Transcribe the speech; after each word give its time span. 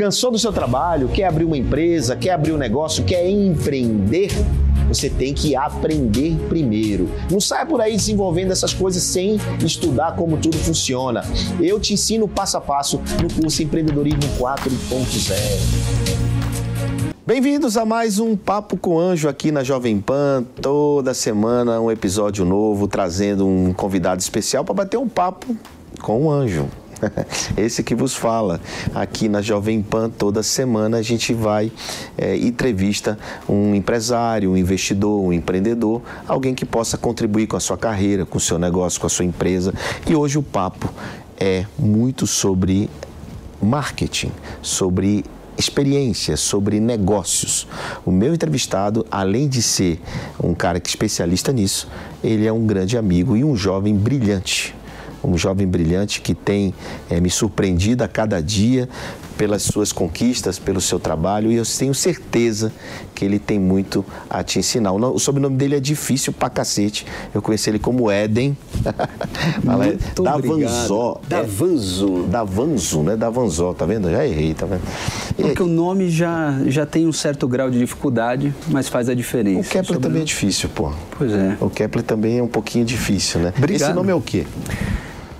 Cansou 0.00 0.30
do 0.30 0.38
seu 0.38 0.50
trabalho? 0.50 1.10
Quer 1.10 1.24
abrir 1.24 1.44
uma 1.44 1.58
empresa? 1.58 2.16
Quer 2.16 2.30
abrir 2.30 2.52
um 2.52 2.56
negócio? 2.56 3.04
Quer 3.04 3.28
empreender? 3.28 4.30
Você 4.88 5.10
tem 5.10 5.34
que 5.34 5.54
aprender 5.54 6.38
primeiro. 6.48 7.06
Não 7.30 7.38
saia 7.38 7.66
por 7.66 7.82
aí 7.82 7.94
desenvolvendo 7.94 8.50
essas 8.50 8.72
coisas 8.72 9.02
sem 9.02 9.38
estudar 9.62 10.16
como 10.16 10.38
tudo 10.38 10.56
funciona. 10.56 11.22
Eu 11.60 11.78
te 11.78 11.92
ensino 11.92 12.26
passo 12.26 12.56
a 12.56 12.62
passo 12.62 12.98
no 13.20 13.42
curso 13.42 13.62
Empreendedorismo 13.62 14.22
4.0. 14.38 15.34
Bem-vindos 17.26 17.76
a 17.76 17.84
mais 17.84 18.18
um 18.18 18.34
Papo 18.34 18.78
com 18.78 18.98
Anjo 18.98 19.28
aqui 19.28 19.52
na 19.52 19.62
Jovem 19.62 20.00
Pan. 20.00 20.46
Toda 20.62 21.12
semana 21.12 21.78
um 21.78 21.90
episódio 21.90 22.46
novo, 22.46 22.88
trazendo 22.88 23.46
um 23.46 23.74
convidado 23.74 24.22
especial 24.22 24.64
para 24.64 24.76
bater 24.76 24.96
um 24.96 25.06
papo 25.06 25.54
com 26.00 26.24
o 26.24 26.30
anjo. 26.30 26.66
Esse 27.56 27.82
que 27.82 27.94
vos 27.94 28.14
fala. 28.14 28.60
Aqui 28.94 29.28
na 29.28 29.42
Jovem 29.42 29.82
Pan, 29.82 30.10
toda 30.10 30.42
semana 30.42 30.98
a 30.98 31.02
gente 31.02 31.32
vai 31.32 31.70
é, 32.16 32.36
entrevista 32.36 33.18
um 33.48 33.74
empresário, 33.74 34.50
um 34.50 34.56
investidor, 34.56 35.20
um 35.20 35.32
empreendedor, 35.32 36.02
alguém 36.26 36.54
que 36.54 36.64
possa 36.64 36.96
contribuir 36.96 37.46
com 37.46 37.56
a 37.56 37.60
sua 37.60 37.76
carreira, 37.76 38.24
com 38.24 38.38
o 38.38 38.40
seu 38.40 38.58
negócio, 38.58 39.00
com 39.00 39.06
a 39.06 39.10
sua 39.10 39.24
empresa. 39.24 39.72
E 40.08 40.14
hoje 40.14 40.38
o 40.38 40.42
papo 40.42 40.92
é 41.38 41.64
muito 41.78 42.26
sobre 42.26 42.88
marketing, 43.62 44.32
sobre 44.62 45.24
experiência, 45.58 46.36
sobre 46.36 46.80
negócios. 46.80 47.66
O 48.04 48.10
meu 48.10 48.32
entrevistado, 48.32 49.06
além 49.10 49.46
de 49.46 49.60
ser 49.60 50.00
um 50.42 50.54
cara 50.54 50.80
que 50.80 50.88
é 50.88 50.90
especialista 50.90 51.52
nisso, 51.52 51.86
ele 52.24 52.46
é 52.46 52.52
um 52.52 52.66
grande 52.66 52.96
amigo 52.96 53.36
e 53.36 53.44
um 53.44 53.54
jovem 53.54 53.94
brilhante 53.94 54.74
um 55.22 55.36
jovem 55.36 55.66
brilhante 55.66 56.20
que 56.20 56.34
tem 56.34 56.74
é, 57.08 57.20
me 57.20 57.30
surpreendido 57.30 58.04
a 58.04 58.08
cada 58.08 58.40
dia 58.42 58.88
pelas 59.40 59.62
suas 59.62 59.90
conquistas, 59.90 60.58
pelo 60.58 60.82
seu 60.82 61.00
trabalho 61.00 61.50
e 61.50 61.56
eu 61.56 61.64
tenho 61.64 61.94
certeza 61.94 62.70
que 63.14 63.24
ele 63.24 63.38
tem 63.38 63.58
muito 63.58 64.04
a 64.28 64.42
te 64.42 64.58
ensinar. 64.58 64.92
O 64.92 65.18
sobrenome 65.18 65.56
dele 65.56 65.76
é 65.76 65.80
difícil 65.80 66.30
pra 66.30 66.50
cacete. 66.50 67.06
Eu 67.34 67.40
conheci 67.40 67.70
ele 67.70 67.78
como 67.78 68.10
Éden. 68.10 68.54
Muito 69.64 70.22
da 70.22 70.36
Vanzó. 70.36 71.20
Da 71.26 71.42
Vanzo. 71.42 72.22
Da 72.24 72.44
Vanzo, 72.44 73.02
né? 73.02 73.16
Da 73.16 73.30
Vanzó, 73.30 73.72
tá 73.72 73.86
vendo? 73.86 74.10
Já 74.10 74.26
errei, 74.26 74.52
tá 74.52 74.66
vendo? 74.66 74.82
E, 75.38 75.42
Porque 75.42 75.62
o 75.62 75.66
nome 75.66 76.10
já, 76.10 76.58
já 76.66 76.84
tem 76.84 77.06
um 77.06 77.12
certo 77.12 77.48
grau 77.48 77.70
de 77.70 77.78
dificuldade, 77.78 78.54
mas 78.68 78.88
faz 78.88 79.08
a 79.08 79.14
diferença. 79.14 79.60
O 79.60 79.72
Kepler 79.72 80.00
também 80.00 80.22
é 80.22 80.24
difícil, 80.24 80.68
pô. 80.68 80.92
Pois 81.16 81.32
é. 81.32 81.56
O 81.60 81.70
Kepler 81.70 82.04
também 82.04 82.38
é 82.38 82.42
um 82.42 82.48
pouquinho 82.48 82.84
difícil, 82.84 83.40
né? 83.40 83.54
Obrigado. 83.56 83.88
Esse 83.88 83.94
nome 83.94 84.10
é 84.10 84.14
o 84.14 84.20
quê? 84.20 84.46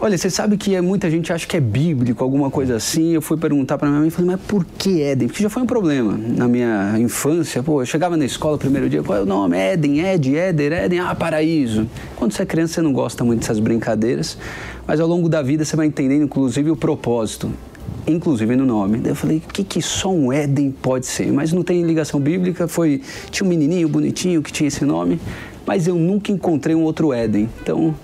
Olha, 0.03 0.16
você 0.16 0.31
sabe 0.31 0.56
que 0.56 0.75
é, 0.75 0.81
muita 0.81 1.11
gente 1.11 1.31
acha 1.31 1.47
que 1.47 1.55
é 1.55 1.61
bíblico, 1.61 2.25
alguma 2.25 2.50
coisa 2.50 2.75
assim. 2.75 3.12
Eu 3.12 3.21
fui 3.21 3.37
perguntar 3.37 3.77
para 3.77 3.87
minha 3.87 4.00
mãe 4.00 4.09
e 4.09 4.11
falei, 4.11 4.31
mas 4.31 4.41
por 4.41 4.65
que 4.65 5.03
Éden? 5.03 5.28
Porque 5.28 5.43
já 5.43 5.50
foi 5.50 5.62
um 5.62 5.66
problema 5.66 6.16
na 6.16 6.49
minha 6.49 6.99
infância. 6.99 7.62
Pô, 7.62 7.83
eu 7.83 7.87
chegava 7.87 8.16
na 8.16 8.25
escola, 8.25 8.56
primeiro 8.56 8.89
dia, 8.89 9.03
qual 9.03 9.19
é 9.19 9.21
o 9.21 9.27
nome? 9.27 9.59
Éden, 9.59 10.00
Ed, 10.00 10.34
Éder, 10.34 10.72
Éden, 10.72 11.00
ah, 11.00 11.15
paraíso. 11.15 11.87
Quando 12.16 12.33
você 12.33 12.44
é 12.44 12.47
criança, 12.47 12.75
você 12.75 12.81
não 12.81 12.94
gosta 12.94 13.22
muito 13.25 13.41
dessas 13.41 13.59
brincadeiras, 13.59 14.39
mas 14.87 15.00
ao 15.00 15.06
longo 15.06 15.28
da 15.28 15.43
vida 15.43 15.66
você 15.66 15.77
vai 15.77 15.84
entendendo, 15.84 16.22
inclusive, 16.22 16.71
o 16.71 16.77
propósito 16.77 17.50
inclusive 18.06 18.56
no 18.56 18.65
nome. 18.65 18.99
Daí 18.99 19.12
eu 19.12 19.16
falei, 19.16 19.37
o 19.37 19.53
que, 19.53 19.62
que 19.62 19.83
só 19.83 20.10
um 20.10 20.33
Éden 20.33 20.75
pode 20.83 21.05
ser? 21.06 21.31
Mas 21.31 21.53
não 21.53 21.62
tem 21.62 21.83
ligação 21.83 22.19
bíblica, 22.19 22.66
foi 22.66 23.03
tinha 23.31 23.47
um 23.47 23.50
menininho 23.50 23.87
bonitinho 23.87 24.43
que 24.43 24.50
tinha 24.50 24.66
esse 24.66 24.84
nome, 24.84 25.21
mas 25.66 25.87
eu 25.87 25.94
nunca 25.94 26.33
encontrei 26.33 26.75
um 26.75 26.83
outro 26.83 27.12
Éden. 27.12 27.50
Então, 27.62 27.94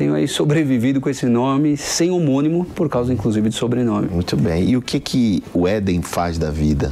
tenho 0.00 0.14
aí 0.14 0.26
sobrevivido 0.26 0.98
com 0.98 1.10
esse 1.10 1.26
nome, 1.26 1.76
sem 1.76 2.10
homônimo, 2.10 2.64
por 2.64 2.88
causa 2.88 3.12
inclusive 3.12 3.50
de 3.50 3.54
sobrenome. 3.54 4.08
Muito 4.08 4.34
bem. 4.34 4.70
E 4.70 4.74
o 4.74 4.80
que, 4.80 4.98
que 4.98 5.42
o 5.52 5.68
Éden 5.68 6.00
faz 6.00 6.38
da 6.38 6.50
vida? 6.50 6.90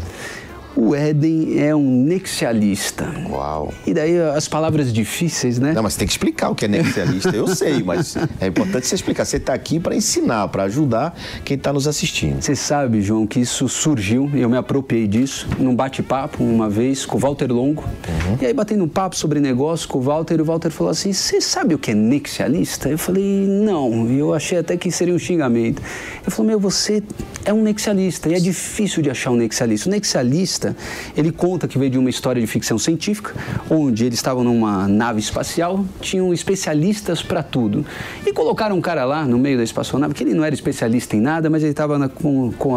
O 0.81 0.95
Éden 0.95 1.59
é 1.59 1.75
um 1.75 2.05
nexialista. 2.05 3.13
Uau. 3.29 3.75
E 3.85 3.93
daí 3.93 4.17
as 4.17 4.47
palavras 4.47 4.93
difíceis, 4.93 5.59
né? 5.59 5.73
Não, 5.73 5.83
mas 5.83 5.97
tem 5.97 6.07
que 6.07 6.13
explicar 6.13 6.51
o 6.51 6.55
que 6.55 6.67
é 6.67 6.69
nexialista. 6.69 7.31
Eu 7.35 7.49
sei, 7.49 7.83
mas 7.83 8.17
é 8.41 8.47
importante 8.47 8.87
você 8.87 8.95
explicar. 8.95 9.25
Você 9.25 9.39
está 9.39 9.53
aqui 9.53 9.81
para 9.81 9.97
ensinar, 9.97 10.47
para 10.47 10.63
ajudar 10.63 11.19
quem 11.45 11.57
está 11.57 11.73
nos 11.73 11.89
assistindo. 11.89 12.41
Você 12.41 12.55
sabe, 12.55 13.03
João, 13.03 13.27
que 13.27 13.41
isso 13.41 13.69
surgiu, 13.69 14.31
e 14.33 14.41
eu 14.41 14.49
me 14.49 14.57
apropriei 14.57 15.09
disso, 15.09 15.49
num 15.59 15.75
bate-papo 15.75 16.45
uma 16.45 16.71
vez 16.71 17.05
com 17.05 17.17
o 17.17 17.21
Walter 17.21 17.51
Longo. 17.51 17.83
Uhum. 17.83 18.39
E 18.41 18.47
aí, 18.47 18.55
batendo 18.55 18.85
um 18.85 18.89
papo 18.89 19.17
sobre 19.17 19.41
negócio 19.41 19.89
com 19.89 19.99
o 19.99 20.03
Walter, 20.03 20.39
e 20.39 20.43
o 20.43 20.45
Walter 20.45 20.71
falou 20.71 20.93
assim: 20.93 21.13
Você 21.13 21.41
sabe 21.41 21.75
o 21.75 21.79
que 21.79 21.91
é 21.91 21.95
nexialista? 21.95 22.89
Eu 22.89 22.99
falei: 22.99 23.49
Não. 23.49 24.09
E 24.09 24.21
eu 24.21 24.33
achei 24.33 24.59
até 24.59 24.77
que 24.77 24.93
seria 24.93 25.13
um 25.13 25.19
xingamento. 25.19 25.83
Ele 26.23 26.31
falou: 26.31 26.47
Meu, 26.47 26.61
você 26.61 27.03
é 27.45 27.53
um 27.53 27.65
nexialista, 27.65 28.29
e 28.29 28.35
é 28.35 28.39
difícil 28.39 29.03
de 29.03 29.11
achar 29.11 29.33
um 29.33 29.37
nexialista. 29.37 29.89
O 29.89 29.91
nexialista 29.91 30.68
ele 31.17 31.31
conta 31.31 31.69
que 31.69 31.79
veio 31.79 31.91
de 31.91 31.99
uma 31.99 32.11
história 32.11 32.41
de 32.41 32.47
ficção 32.47 32.79
científica, 32.79 33.35
onde 33.71 34.05
eles 34.05 34.19
estavam 34.19 34.45
numa 34.45 34.89
nave 34.89 35.21
espacial, 35.21 35.85
tinham 36.01 36.33
especialistas 36.33 37.23
para 37.23 37.43
tudo. 37.43 37.85
E 38.27 38.33
colocaram 38.33 38.77
um 38.77 38.81
cara 38.81 39.05
lá 39.05 39.25
no 39.25 39.39
meio 39.39 39.57
da 39.57 39.65
espaçonave, 39.65 40.15
que 40.15 40.25
ele 40.25 40.35
não 40.35 40.45
era 40.45 40.55
especialista 40.55 41.17
em 41.17 41.21
nada, 41.21 41.51
mas 41.51 41.63
ele 41.63 41.73
estava 41.73 41.99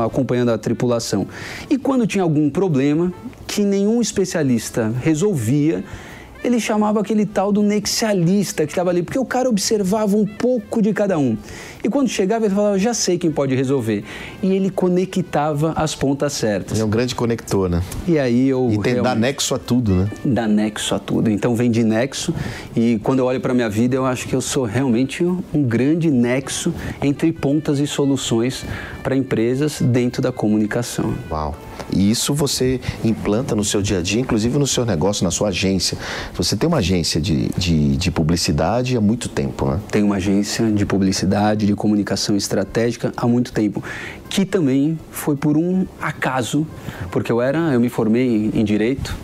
acompanhando 0.05 0.49
a 0.49 0.57
tripulação. 0.57 1.27
E 1.69 1.77
quando 1.77 2.05
tinha 2.07 2.23
algum 2.23 2.49
problema 2.49 3.13
que 3.47 3.63
nenhum 3.63 4.01
especialista 4.01 4.93
resolvia, 5.01 5.83
ele 6.43 6.59
chamava 6.59 6.99
aquele 6.99 7.25
tal 7.25 7.51
do 7.51 7.61
nexialista 7.61 8.65
que 8.65 8.71
estava 8.71 8.89
ali, 8.89 9.03
porque 9.03 9.19
o 9.19 9.25
cara 9.25 9.49
observava 9.49 10.15
um 10.15 10.25
pouco 10.25 10.81
de 10.81 10.93
cada 10.93 11.17
um. 11.17 11.37
E 11.83 11.89
quando 11.89 12.09
chegava, 12.09 12.45
ele 12.45 12.53
falava, 12.53 12.77
já 12.77 12.93
sei 12.93 13.17
quem 13.17 13.31
pode 13.31 13.55
resolver. 13.55 14.03
E 14.41 14.53
ele 14.53 14.69
conectava 14.69 15.73
as 15.75 15.95
pontas 15.95 16.33
certas. 16.33 16.79
É 16.79 16.83
um 16.83 16.89
grande 16.89 17.15
conector, 17.15 17.69
né? 17.69 17.81
E 18.07 18.19
aí 18.19 18.49
eu. 18.49 18.69
E 18.71 18.77
tem, 18.79 18.93
realmente... 18.93 19.03
dá 19.03 19.15
nexo 19.15 19.55
a 19.55 19.59
tudo, 19.59 19.95
né? 19.95 20.09
Dá 20.23 20.47
nexo 20.47 20.93
a 20.93 20.99
tudo. 20.99 21.29
Então 21.29 21.55
vem 21.55 21.71
de 21.71 21.83
nexo. 21.83 22.33
E 22.75 22.99
quando 23.03 23.19
eu 23.19 23.25
olho 23.25 23.39
para 23.39 23.53
minha 23.53 23.69
vida, 23.69 23.95
eu 23.95 24.05
acho 24.05 24.27
que 24.27 24.35
eu 24.35 24.41
sou 24.41 24.63
realmente 24.65 25.23
um 25.23 25.63
grande 25.63 26.11
nexo 26.11 26.73
entre 27.01 27.31
pontas 27.31 27.79
e 27.79 27.87
soluções 27.87 28.63
para 29.01 29.15
empresas 29.15 29.81
dentro 29.81 30.21
da 30.21 30.31
comunicação. 30.31 31.13
Uau! 31.29 31.55
E 31.93 32.09
isso 32.09 32.33
você 32.33 32.79
implanta 33.03 33.55
no 33.55 33.63
seu 33.63 33.81
dia 33.81 33.99
a 33.99 34.01
dia, 34.01 34.19
inclusive 34.19 34.57
no 34.57 34.67
seu 34.67 34.85
negócio, 34.85 35.23
na 35.23 35.31
sua 35.31 35.49
agência. 35.49 35.97
Você 36.35 36.55
tem 36.55 36.67
uma 36.67 36.77
agência 36.77 37.19
de, 37.19 37.49
de, 37.57 37.97
de 37.97 38.11
publicidade 38.11 38.95
há 38.95 39.01
muito 39.01 39.29
tempo, 39.29 39.65
né? 39.65 39.79
Tem 39.91 40.03
uma 40.03 40.15
agência 40.15 40.71
de 40.71 40.85
publicidade, 40.85 41.65
de 41.65 41.75
comunicação 41.75 42.35
estratégica 42.35 43.11
há 43.15 43.27
muito 43.27 43.51
tempo, 43.51 43.83
que 44.29 44.45
também 44.45 44.97
foi 45.09 45.35
por 45.35 45.57
um 45.57 45.85
acaso, 46.01 46.65
porque 47.11 47.31
eu 47.31 47.41
era, 47.41 47.73
eu 47.73 47.79
me 47.79 47.89
formei 47.89 48.49
em 48.53 48.63
direito 48.63 49.15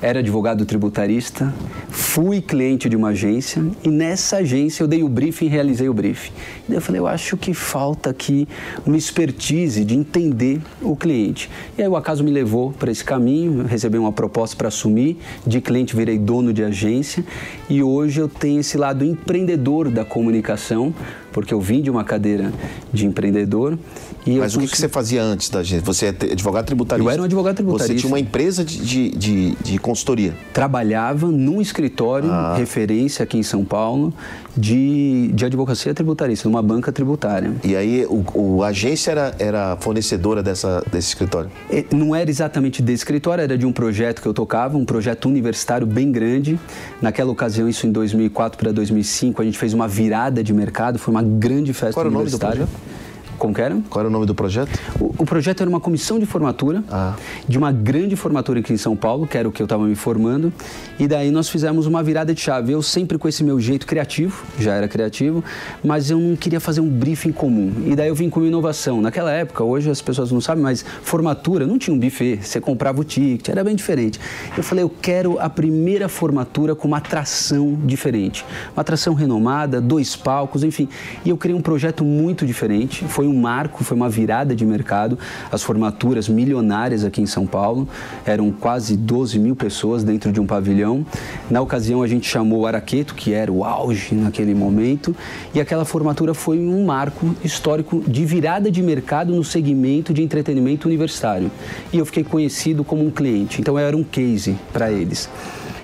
era 0.00 0.20
advogado 0.20 0.64
tributarista, 0.64 1.52
fui 1.88 2.40
cliente 2.40 2.88
de 2.88 2.96
uma 2.96 3.08
agência 3.08 3.64
e 3.82 3.88
nessa 3.88 4.38
agência 4.38 4.82
eu 4.82 4.86
dei 4.86 5.02
o 5.02 5.08
briefing 5.08 5.46
e 5.46 5.48
realizei 5.48 5.88
o 5.88 5.94
briefing. 5.94 6.32
Eu 6.68 6.80
falei, 6.80 7.00
eu 7.00 7.06
acho 7.06 7.36
que 7.36 7.54
falta 7.54 8.10
aqui 8.10 8.46
uma 8.84 8.96
expertise 8.96 9.84
de 9.84 9.94
entender 9.94 10.60
o 10.82 10.94
cliente. 10.94 11.50
E 11.76 11.82
aí 11.82 11.88
o 11.88 11.96
acaso 11.96 12.22
me 12.22 12.30
levou 12.30 12.72
para 12.72 12.90
esse 12.90 13.04
caminho, 13.04 13.64
recebi 13.64 13.96
uma 13.96 14.12
proposta 14.12 14.56
para 14.56 14.68
assumir, 14.68 15.18
de 15.46 15.60
cliente 15.60 15.96
virei 15.96 16.18
dono 16.18 16.52
de 16.52 16.62
agência 16.62 17.24
e 17.70 17.82
hoje 17.82 18.20
eu 18.20 18.28
tenho 18.28 18.60
esse 18.60 18.76
lado 18.76 19.04
empreendedor 19.04 19.90
da 19.90 20.04
comunicação, 20.04 20.94
porque 21.32 21.54
eu 21.54 21.60
vim 21.60 21.80
de 21.80 21.90
uma 21.90 22.04
cadeira 22.04 22.52
de 22.92 23.06
empreendedor. 23.06 23.78
Mas 24.26 24.54
o 24.54 24.60
que, 24.60 24.68
que, 24.68 24.76
você 24.76 24.88
fazia 24.88 25.22
antes 25.22 25.48
da 25.48 25.62
gente? 25.62 25.82
Você 25.84 26.06
é 26.06 26.08
advogado 26.08 26.66
tributarista? 26.66 27.08
Eu 27.08 27.12
era 27.12 27.22
um 27.22 27.24
advogado 27.24 27.56
tributarista. 27.56 27.94
Você 27.94 28.00
tinha 28.00 28.12
uma 28.12 28.20
empresa 28.20 28.64
de, 28.64 28.78
de, 28.78 29.10
de, 29.10 29.54
de 29.56 29.78
consultoria? 29.78 30.34
Trabalhava 30.52 31.28
num 31.28 31.60
escritório, 31.60 32.30
ah. 32.30 32.54
referência 32.56 33.22
aqui 33.22 33.38
em 33.38 33.42
São 33.42 33.64
Paulo, 33.64 34.12
de, 34.56 35.30
de 35.32 35.44
advocacia 35.44 35.94
tributarista, 35.94 36.48
numa 36.48 36.57
banca 36.62 36.92
tributária. 36.92 37.52
E 37.64 37.76
aí 37.76 38.06
o, 38.06 38.24
o 38.34 38.62
a 38.62 38.68
agência 38.68 39.10
era, 39.10 39.34
era 39.38 39.76
fornecedora 39.76 40.42
dessa, 40.42 40.82
desse 40.90 41.08
escritório? 41.08 41.50
Não 41.92 42.14
era 42.14 42.28
exatamente 42.28 42.82
desse 42.82 42.98
escritório, 42.98 43.42
era 43.42 43.56
de 43.56 43.66
um 43.66 43.72
projeto 43.72 44.20
que 44.20 44.28
eu 44.28 44.34
tocava, 44.34 44.76
um 44.76 44.84
projeto 44.84 45.26
universitário 45.26 45.86
bem 45.86 46.10
grande. 46.10 46.58
Naquela 47.00 47.30
ocasião, 47.30 47.68
isso 47.68 47.86
em 47.86 47.92
2004 47.92 48.58
para 48.58 48.72
2005, 48.72 49.40
a 49.40 49.44
gente 49.44 49.58
fez 49.58 49.72
uma 49.74 49.88
virada 49.88 50.42
de 50.42 50.52
mercado, 50.52 50.98
foi 50.98 51.12
uma 51.12 51.22
grande 51.22 51.72
festa 51.72 51.94
Qual 51.94 52.06
universitária. 52.06 52.56
O 52.56 52.60
nome 52.60 52.70
do 52.70 52.76
projeto? 52.78 52.98
Como 53.38 53.54
que 53.54 53.60
era? 53.60 53.78
Qual 53.88 54.00
era 54.00 54.08
o 54.08 54.12
nome 54.12 54.26
do 54.26 54.34
projeto? 54.34 54.78
O, 55.00 55.14
o 55.18 55.24
projeto 55.24 55.60
era 55.60 55.70
uma 55.70 55.80
comissão 55.80 56.18
de 56.18 56.26
formatura, 56.26 56.82
ah. 56.90 57.14
de 57.48 57.56
uma 57.56 57.70
grande 57.70 58.16
formatura 58.16 58.60
aqui 58.60 58.72
em 58.72 58.76
São 58.76 58.96
Paulo, 58.96 59.26
que 59.26 59.38
era 59.38 59.48
o 59.48 59.52
que 59.52 59.62
eu 59.62 59.64
estava 59.64 59.86
me 59.86 59.94
formando. 59.94 60.52
E 60.98 61.06
daí 61.06 61.30
nós 61.30 61.48
fizemos 61.48 61.86
uma 61.86 62.02
virada 62.02 62.34
de 62.34 62.40
chave. 62.40 62.72
Eu 62.72 62.82
sempre 62.82 63.16
com 63.16 63.28
esse 63.28 63.44
meu 63.44 63.60
jeito 63.60 63.86
criativo, 63.86 64.44
já 64.58 64.74
era 64.74 64.88
criativo, 64.88 65.44
mas 65.84 66.10
eu 66.10 66.18
não 66.18 66.34
queria 66.34 66.58
fazer 66.58 66.80
um 66.80 66.88
briefing 66.88 67.30
comum. 67.30 67.72
E 67.86 67.94
daí 67.94 68.08
eu 68.08 68.14
vim 68.14 68.28
com 68.28 68.40
uma 68.40 68.48
inovação. 68.48 69.00
Naquela 69.00 69.30
época, 69.30 69.62
hoje 69.62 69.88
as 69.88 70.02
pessoas 70.02 70.32
não 70.32 70.40
sabem, 70.40 70.62
mas 70.62 70.84
formatura 71.02 71.66
não 71.66 71.78
tinha 71.78 71.94
um 71.94 71.98
buffet. 71.98 72.40
Você 72.42 72.60
comprava 72.60 73.00
o 73.00 73.04
ticket, 73.04 73.48
era 73.48 73.62
bem 73.62 73.76
diferente. 73.76 74.18
Eu 74.56 74.64
falei, 74.64 74.82
eu 74.82 74.90
quero 74.90 75.38
a 75.38 75.48
primeira 75.48 76.08
formatura 76.08 76.74
com 76.74 76.88
uma 76.88 76.96
atração 76.96 77.78
diferente. 77.84 78.44
Uma 78.74 78.80
atração 78.80 79.14
renomada, 79.14 79.80
dois 79.80 80.16
palcos, 80.16 80.64
enfim. 80.64 80.88
E 81.24 81.30
eu 81.30 81.36
criei 81.36 81.56
um 81.56 81.62
projeto 81.62 82.04
muito 82.04 82.44
diferente. 82.44 83.04
Foi 83.04 83.27
um 83.28 83.38
marco, 83.38 83.84
foi 83.84 83.96
uma 83.96 84.08
virada 84.08 84.54
de 84.54 84.64
mercado. 84.64 85.18
As 85.50 85.62
formaturas 85.62 86.28
milionárias 86.28 87.04
aqui 87.04 87.20
em 87.20 87.26
São 87.26 87.46
Paulo 87.46 87.88
eram 88.24 88.50
quase 88.50 88.96
12 88.96 89.38
mil 89.38 89.54
pessoas 89.54 90.02
dentro 90.02 90.32
de 90.32 90.40
um 90.40 90.46
pavilhão. 90.46 91.04
Na 91.50 91.60
ocasião, 91.60 92.02
a 92.02 92.06
gente 92.06 92.28
chamou 92.28 92.60
o 92.60 92.66
Araqueto, 92.66 93.14
que 93.14 93.32
era 93.32 93.52
o 93.52 93.64
auge 93.64 94.14
naquele 94.14 94.54
momento, 94.54 95.14
e 95.54 95.60
aquela 95.60 95.84
formatura 95.84 96.34
foi 96.34 96.58
um 96.58 96.84
marco 96.84 97.34
histórico 97.44 98.02
de 98.06 98.24
virada 98.24 98.70
de 98.70 98.82
mercado 98.82 99.34
no 99.34 99.44
segmento 99.44 100.12
de 100.12 100.22
entretenimento 100.22 100.88
universitário. 100.88 101.50
E 101.92 101.98
eu 101.98 102.06
fiquei 102.06 102.24
conhecido 102.24 102.82
como 102.82 103.04
um 103.04 103.10
cliente, 103.10 103.60
então 103.60 103.78
eu 103.78 103.86
era 103.86 103.96
um 103.96 104.04
case 104.04 104.56
para 104.72 104.90
eles 104.90 105.28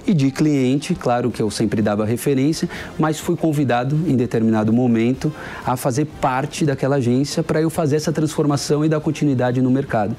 e 0.06 0.14
de 0.14 0.30
cliente, 0.30 0.94
claro 0.94 1.30
que 1.30 1.40
eu 1.40 1.50
sempre 1.50 1.80
dava 1.80 2.04
referência, 2.04 2.68
mas 2.98 3.18
fui 3.18 3.36
convidado 3.36 3.98
em 4.06 4.16
determinado 4.16 4.72
momento 4.72 5.32
a 5.64 5.76
fazer 5.76 6.06
parte 6.20 6.64
daquela 6.64 6.96
agência 6.96 7.42
para 7.42 7.60
eu 7.60 7.70
fazer 7.70 7.96
essa 7.96 8.12
transformação 8.12 8.84
e 8.84 8.88
dar 8.88 9.00
continuidade 9.00 9.60
no 9.62 9.70
mercado. 9.70 10.16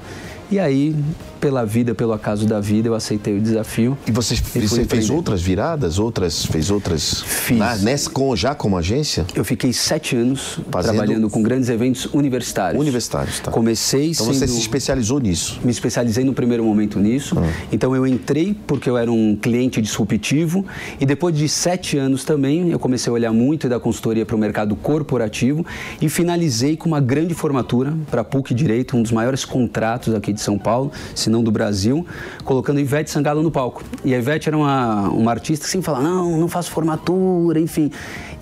E 0.50 0.58
aí, 0.60 0.94
pela 1.40 1.64
vida, 1.64 1.94
pelo 1.94 2.12
acaso 2.12 2.46
da 2.46 2.60
vida, 2.60 2.88
eu 2.88 2.94
aceitei 2.94 3.36
o 3.36 3.40
desafio. 3.40 3.96
E 4.06 4.10
você, 4.10 4.34
e 4.34 4.66
você 4.66 4.84
fez 4.84 5.10
outras 5.10 5.42
viradas? 5.42 5.98
Outras, 5.98 6.44
fez 6.44 6.70
outras? 6.70 7.22
Fiz. 7.22 7.58
Na, 7.58 7.76
nessa, 7.76 8.10
com, 8.10 8.34
já 8.34 8.54
como 8.54 8.76
agência? 8.76 9.26
Eu 9.34 9.44
fiquei 9.44 9.72
sete 9.72 10.16
anos 10.16 10.58
Fazendo... 10.70 10.94
trabalhando 10.94 11.30
com 11.30 11.42
grandes 11.42 11.68
eventos 11.68 12.06
universitários. 12.12 12.80
Universitários, 12.80 13.40
tá. 13.40 13.50
Comecei 13.50 14.10
Então 14.10 14.26
sendo... 14.26 14.38
você 14.38 14.48
se 14.48 14.58
especializou 14.58 15.20
nisso? 15.20 15.60
Me 15.62 15.70
especializei 15.70 16.24
no 16.24 16.32
primeiro 16.32 16.64
momento 16.64 16.98
nisso. 16.98 17.38
Ah. 17.38 17.42
Então 17.72 17.94
eu 17.94 18.06
entrei 18.06 18.56
porque 18.66 18.88
eu 18.88 18.96
era 18.96 19.10
um 19.10 19.36
cliente 19.36 19.80
disruptivo 19.80 20.64
e 21.00 21.06
depois 21.06 21.36
de 21.36 21.48
sete 21.48 21.98
anos 21.98 22.24
também 22.24 22.70
eu 22.70 22.78
comecei 22.78 23.10
a 23.10 23.14
olhar 23.14 23.32
muito 23.32 23.68
da 23.68 23.78
consultoria 23.78 24.24
para 24.24 24.36
o 24.36 24.38
mercado 24.38 24.74
corporativo 24.76 25.64
e 26.00 26.08
finalizei 26.08 26.76
com 26.76 26.88
uma 26.88 27.00
grande 27.00 27.34
formatura 27.34 27.94
para 28.10 28.20
a 28.20 28.24
PUC 28.24 28.54
Direito, 28.54 28.96
um 28.96 29.02
dos 29.02 29.12
maiores 29.12 29.44
contratos 29.44 30.14
aqui 30.14 30.32
de 30.32 30.40
São 30.40 30.58
Paulo, 30.58 30.90
se 31.26 31.30
não 31.30 31.42
do 31.42 31.50
Brasil, 31.50 32.06
colocando 32.44 32.78
Ivete 32.78 33.10
Sangalo 33.10 33.42
no 33.42 33.50
palco. 33.50 33.82
E 34.04 34.14
a 34.14 34.18
Ivete 34.18 34.48
era 34.48 34.56
uma, 34.56 35.08
uma 35.08 35.30
artista 35.32 35.64
que 35.64 35.70
sempre 35.70 35.84
fala, 35.84 36.00
não, 36.00 36.38
não 36.38 36.48
faço 36.48 36.70
formatura, 36.70 37.58
enfim. 37.58 37.90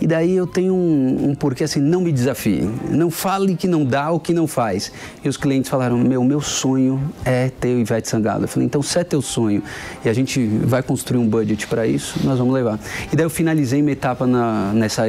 E 0.00 0.06
daí 0.06 0.35
eu 0.35 0.46
tenho 0.46 0.75
um, 0.75 1.31
um 1.31 1.35
porquê 1.35 1.64
assim, 1.64 1.81
não 1.81 2.00
me 2.00 2.12
desafie, 2.12 2.69
não 2.91 3.11
fale 3.11 3.56
que 3.56 3.67
não 3.67 3.85
dá 3.85 4.11
ou 4.11 4.20
que 4.20 4.32
não 4.32 4.46
faz. 4.46 4.93
E 5.25 5.29
os 5.29 5.37
clientes 5.37 5.70
falaram, 5.70 5.96
meu, 5.99 6.23
meu 6.25 6.41
sonho 6.41 7.00
é 7.25 7.49
ter 7.49 7.75
o 7.75 7.79
Ivete 7.79 8.08
Sangalo. 8.08 8.44
Eu 8.44 8.49
falei, 8.49 8.67
então 8.67 8.82
se 8.82 8.99
é 8.99 9.05
teu 9.05 9.23
sonho 9.23 9.62
e 10.05 10.08
a 10.08 10.12
gente 10.12 10.44
vai 10.46 10.82
construir 10.82 11.19
um 11.19 11.29
budget 11.29 11.67
para 11.67 11.87
isso, 11.87 12.19
nós 12.25 12.38
vamos 12.38 12.52
levar. 12.55 12.79
E 13.12 13.17
daí 13.17 13.25
eu 13.25 13.31
finalizei 13.31 13.81
minha 13.82 13.93
etapa 13.93 14.26
na, 14.26 14.73
nessa, 14.73 15.05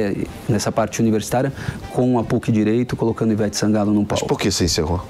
nessa 0.48 0.70
parte 0.70 1.00
universitária 1.00 1.52
com 1.92 2.18
a 2.18 2.24
PUC 2.24 2.52
Direito, 2.52 2.96
colocando 2.96 3.32
Ivete 3.32 3.56
Sangalo 3.56 3.92
no 3.92 4.04
palco. 4.04 4.24
Mas 4.24 4.28
por 4.28 4.38
que 4.38 4.50
você 4.50 4.64
encerrou? 4.64 5.02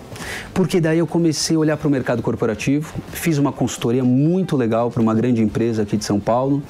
Porque 0.54 0.80
daí 0.80 0.98
eu 0.98 1.06
comecei 1.06 1.56
a 1.56 1.58
olhar 1.58 1.76
para 1.76 1.88
o 1.88 1.90
mercado 1.90 2.22
corporativo, 2.22 2.92
fiz 3.12 3.38
uma 3.38 3.52
consultoria 3.52 4.04
muito 4.04 4.56
legal 4.56 4.90
para 4.90 5.02
uma 5.02 5.14
grande 5.14 5.42
empresa 5.42 5.82
aqui 5.82 5.96
de 5.96 6.04
São 6.04 6.18
Paulo. 6.18 6.62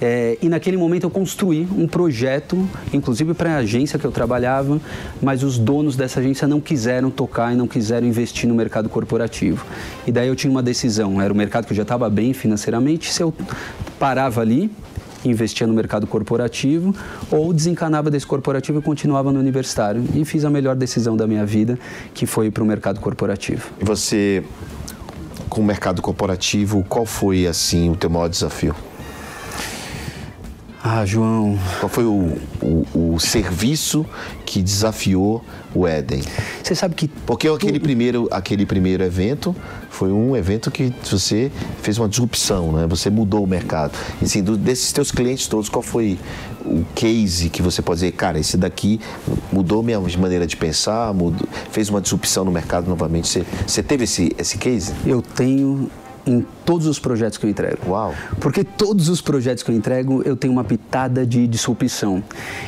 É, 0.00 0.36
e 0.42 0.48
naquele 0.48 0.76
momento 0.76 1.04
eu 1.04 1.10
construí 1.10 1.66
um 1.76 1.86
projeto, 1.86 2.68
inclusive 2.92 3.32
para 3.32 3.54
a 3.54 3.56
agência 3.58 3.98
que 3.98 4.04
eu 4.04 4.12
trabalhava, 4.12 4.80
mas 5.22 5.42
os 5.42 5.58
donos 5.58 5.96
dessa 5.96 6.20
agência 6.20 6.46
não 6.46 6.60
quiseram 6.60 7.10
tocar 7.10 7.52
e 7.52 7.56
não 7.56 7.66
quiseram 7.66 8.06
investir 8.06 8.48
no 8.48 8.54
mercado 8.54 8.88
corporativo. 8.88 9.64
E 10.06 10.12
daí 10.12 10.28
eu 10.28 10.36
tinha 10.36 10.50
uma 10.50 10.62
decisão, 10.62 11.20
era 11.20 11.32
o 11.32 11.36
mercado 11.36 11.66
que 11.66 11.72
eu 11.72 11.76
já 11.76 11.82
estava 11.82 12.08
bem 12.10 12.32
financeiramente, 12.32 13.12
se 13.12 13.22
eu 13.22 13.32
parava 13.98 14.42
ali, 14.42 14.70
investia 15.24 15.66
no 15.66 15.72
mercado 15.72 16.06
corporativo 16.06 16.94
ou 17.30 17.52
desencanava 17.52 18.10
desse 18.10 18.26
corporativo 18.26 18.78
e 18.78 18.82
continuava 18.82 19.32
no 19.32 19.40
universitário. 19.40 20.04
E 20.14 20.24
fiz 20.24 20.44
a 20.44 20.50
melhor 20.50 20.76
decisão 20.76 21.16
da 21.16 21.26
minha 21.26 21.44
vida, 21.44 21.78
que 22.14 22.26
foi 22.26 22.50
para 22.50 22.62
o 22.62 22.66
mercado 22.66 23.00
corporativo. 23.00 23.70
E 23.80 23.84
você, 23.84 24.44
com 25.48 25.60
o 25.60 25.64
mercado 25.64 26.02
corporativo, 26.02 26.84
qual 26.88 27.06
foi 27.06 27.46
assim 27.46 27.90
o 27.90 27.96
teu 27.96 28.10
maior 28.10 28.28
desafio? 28.28 28.74
Ah, 30.88 31.04
João. 31.04 31.58
Qual 31.80 31.88
foi 31.88 32.04
o, 32.04 32.38
o, 32.62 33.14
o 33.14 33.18
serviço 33.18 34.06
que 34.44 34.62
desafiou 34.62 35.44
o 35.74 35.84
Éden? 35.84 36.22
Você 36.62 36.76
sabe 36.76 36.94
que. 36.94 37.08
Porque 37.08 37.48
aquele, 37.48 37.80
primeiro, 37.80 38.28
aquele 38.30 38.64
primeiro 38.64 39.02
evento 39.02 39.54
foi 39.90 40.12
um 40.12 40.36
evento 40.36 40.70
que 40.70 40.94
você 41.10 41.50
fez 41.82 41.98
uma 41.98 42.08
disrupção, 42.08 42.70
né? 42.70 42.86
Você 42.86 43.10
mudou 43.10 43.42
o 43.42 43.48
mercado. 43.48 43.98
E, 44.22 44.26
assim, 44.26 44.44
do, 44.44 44.56
desses 44.56 44.92
teus 44.92 45.10
clientes 45.10 45.48
todos, 45.48 45.68
qual 45.68 45.82
foi 45.82 46.20
o 46.64 46.84
case 46.94 47.48
que 47.50 47.62
você 47.62 47.82
pode 47.82 47.98
dizer, 47.98 48.12
cara, 48.12 48.38
esse 48.38 48.56
daqui 48.56 49.00
mudou 49.52 49.82
minha 49.82 49.98
maneira 49.98 50.46
de 50.46 50.56
pensar, 50.56 51.12
mudou, 51.12 51.48
fez 51.72 51.88
uma 51.88 52.00
disrupção 52.00 52.44
no 52.44 52.52
mercado 52.52 52.88
novamente? 52.88 53.26
Você, 53.26 53.44
você 53.66 53.82
teve 53.82 54.04
esse, 54.04 54.32
esse 54.38 54.56
case? 54.56 54.94
Eu 55.04 55.20
tenho 55.20 55.90
em 56.26 56.44
todos 56.64 56.88
os 56.88 56.98
projetos 56.98 57.38
que 57.38 57.46
eu 57.46 57.50
entrego. 57.50 57.90
Uau! 57.90 58.12
Porque 58.40 58.64
todos 58.64 59.08
os 59.08 59.20
projetos 59.20 59.62
que 59.62 59.70
eu 59.70 59.74
entrego, 59.76 60.22
eu 60.24 60.36
tenho 60.36 60.52
uma 60.52 60.64
pitada 60.64 61.24
de 61.24 61.46
disrupção. 61.46 62.22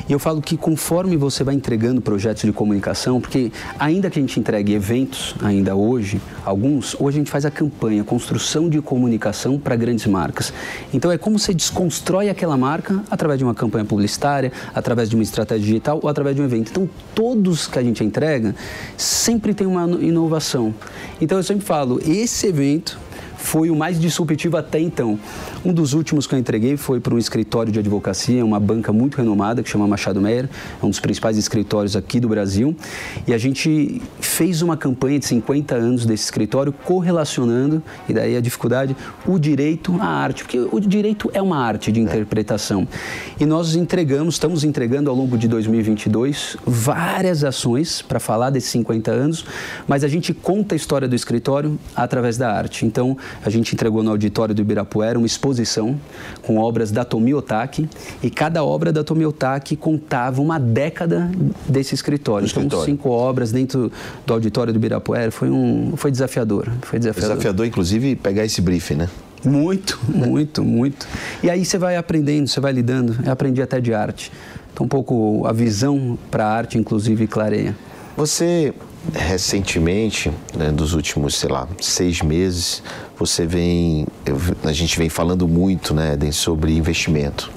E 0.09 0.13
eu 0.13 0.19
falo 0.19 0.41
que 0.41 0.57
conforme 0.57 1.17
você 1.17 1.43
vai 1.43 1.57
entregando 1.57 2.01
projetos 2.01 2.45
de 2.45 2.53
comunicação, 2.53 3.21
porque 3.21 3.51
ainda 3.79 4.09
que 4.09 4.19
a 4.19 4.23
gente 4.23 4.39
entregue 4.39 4.75
eventos, 4.75 5.35
ainda 5.43 5.75
hoje, 5.75 6.21
alguns, 6.45 6.95
hoje 7.01 7.17
a 7.17 7.21
gente 7.21 7.31
faz 7.31 7.45
a 7.45 7.51
campanha, 7.51 8.05
construção 8.05 8.69
de 8.69 8.81
comunicação 8.81 9.59
para 9.59 9.75
grandes 9.75 10.07
marcas. 10.07 10.53
Então 10.95 11.11
é 11.11 11.19
como 11.19 11.37
você 11.39 11.53
desconstrói 11.53 12.29
aquela 12.29 12.57
marca 12.57 13.03
através 13.11 13.39
de 13.39 13.45
uma 13.45 13.55
campanha 13.55 13.85
publicitária, 13.85 14.53
através 14.73 15.09
de 15.09 15.17
uma 15.17 15.23
estratégia 15.23 15.67
digital 15.67 15.99
ou 16.01 16.09
através 16.09 16.37
de 16.37 16.43
um 16.43 16.45
evento. 16.45 16.71
Então 16.71 16.89
todos 17.13 17.67
que 17.67 17.79
a 17.79 17.83
gente 17.83 18.05
entrega 18.05 18.55
sempre 18.97 19.53
tem 19.53 19.67
uma 19.67 19.85
inovação. 20.01 20.73
Então 21.21 21.37
eu 21.39 21.43
sempre 21.43 21.65
falo, 21.65 22.01
esse 22.05 22.47
evento 22.47 22.99
foi 23.39 23.71
o 23.71 23.77
mais 23.77 23.99
disruptivo 23.99 24.57
até 24.57 24.79
então. 24.81 25.19
Um 25.65 25.73
dos 25.73 25.95
últimos 25.95 26.27
que 26.27 26.35
eu 26.35 26.39
entreguei 26.39 26.77
foi 26.77 27.01
para 27.01 27.15
um 27.15 27.19
escritório 27.19 27.73
de 27.73 27.79
advocacia, 27.79 28.45
uma 28.45 28.61
banca 28.61 28.93
muito 28.93 29.17
renomada 29.17 29.63
que 29.63 29.71
chama 29.71 29.87
Machado 29.87 30.21
Meyer, 30.21 30.49
é 30.83 30.85
um 30.85 30.91
dos 30.91 31.01
principais 31.01 31.39
escritórios 31.39 31.97
aqui 31.97 32.21
do 32.21 32.29
Brasil. 32.29 32.77
E 33.27 33.33
a 33.33 33.39
gente 33.39 34.03
fez 34.21 34.61
uma 34.61 34.77
campanha 34.77 35.19
de 35.19 35.27
50 35.27 35.75
anos 35.75 36.05
desse 36.05 36.25
escritório 36.25 36.73
correlacionando, 36.85 37.83
e 38.09 38.13
daí 38.13 38.37
a 38.37 38.41
dificuldade, 38.41 38.97
o 39.25 39.39
direito 39.39 39.97
à 40.01 40.07
arte, 40.07 40.43
porque 40.43 40.59
o 40.59 40.81
direito 40.81 41.31
é 41.33 41.41
uma 41.41 41.59
arte 41.59 41.93
de 41.93 42.01
interpretação. 42.01 42.87
E 43.39 43.47
nós 43.47 43.75
entregamos, 43.77 44.35
estamos 44.35 44.65
entregando 44.65 45.09
ao 45.11 45.17
longo 45.17 45.39
de 45.39 45.47
2022 45.47 46.57
várias 46.67 47.45
ações 47.45 48.03
para 48.03 48.19
falar 48.19 48.51
desses 48.51 48.71
50 48.71 49.11
anos, 49.11 49.45
mas 49.87 50.03
a 50.03 50.09
gente 50.09 50.35
conta 50.35 50.75
a 50.75 50.77
história 50.77 51.07
do 51.07 51.15
escritório 51.15 51.79
através 51.95 52.37
da 52.37 52.53
arte. 52.53 52.85
Então, 52.85 53.17
a 53.45 53.51
gente 53.51 53.75
entregou 53.75 54.03
no 54.03 54.11
auditório 54.11 54.55
do 54.55 54.61
Ibirapuera 54.61 55.19
uma 55.19 55.27
exposição 55.27 55.99
com 56.43 56.59
obras 56.59 56.91
da 56.91 57.05
Tomi 57.05 57.35
Otaki 57.35 57.89
e 58.23 58.31
cada 58.31 58.65
obra 58.65 58.93
da 58.93 59.05
Tomi 59.05 59.25
Otaki 59.25 59.77
contava 59.77 60.41
uma 60.41 60.59
década 60.59 61.31
desse 61.69 61.95
escritório. 61.95 62.47
Do 62.47 62.49
escritório. 62.49 62.67
Então, 62.67 62.85
cinco 62.85 63.11
obras 63.11 63.53
dentro 63.53 63.91
do 64.27 64.33
auditório 64.33 64.73
do 64.73 64.77
Ibirapuera. 64.77 65.31
Foi, 65.31 65.51
um, 65.51 65.95
foi 65.97 66.11
desafiador. 66.11 66.69
Foi 66.83 66.99
desafiador. 66.99 67.31
Desafiador, 67.31 67.67
inclusive, 67.67 68.17
pegar 68.17 68.45
esse 68.45 68.61
briefing, 68.61 68.95
né? 68.95 69.09
Muito, 69.45 70.01
muito, 70.09 70.65
muito. 70.65 71.07
E 71.43 71.51
aí 71.51 71.65
você 71.65 71.79
vai 71.79 71.97
aprendendo, 71.97 72.49
você 72.49 72.61
vai 72.61 72.73
lidando. 72.73 73.17
Eu 73.25 73.33
aprendi 73.33 73.63
até 73.63 73.81
de 73.81 73.95
arte. 73.95 74.33
Então, 74.73 74.87
um 74.87 74.89
pouco 74.89 75.47
a 75.47 75.53
visão 75.53 76.19
para 76.31 76.47
a 76.47 76.53
arte, 76.53 76.79
inclusive, 76.79 77.27
clareia. 77.27 77.75
Você, 78.17 78.75
recentemente, 79.15 80.31
né, 80.57 80.71
dos 80.71 80.95
últimos, 80.95 81.37
sei 81.37 81.49
lá, 81.49 81.67
seis 81.81 82.23
meses, 82.23 82.83
você 83.19 83.47
vem, 83.47 84.07
a 84.65 84.73
gente 84.73 84.99
vem 84.99 85.09
falando 85.09 85.49
muito, 85.49 85.95
né, 85.95 86.15
Eden, 86.15 86.33
sobre 86.33 86.77
investimento. 86.77 87.51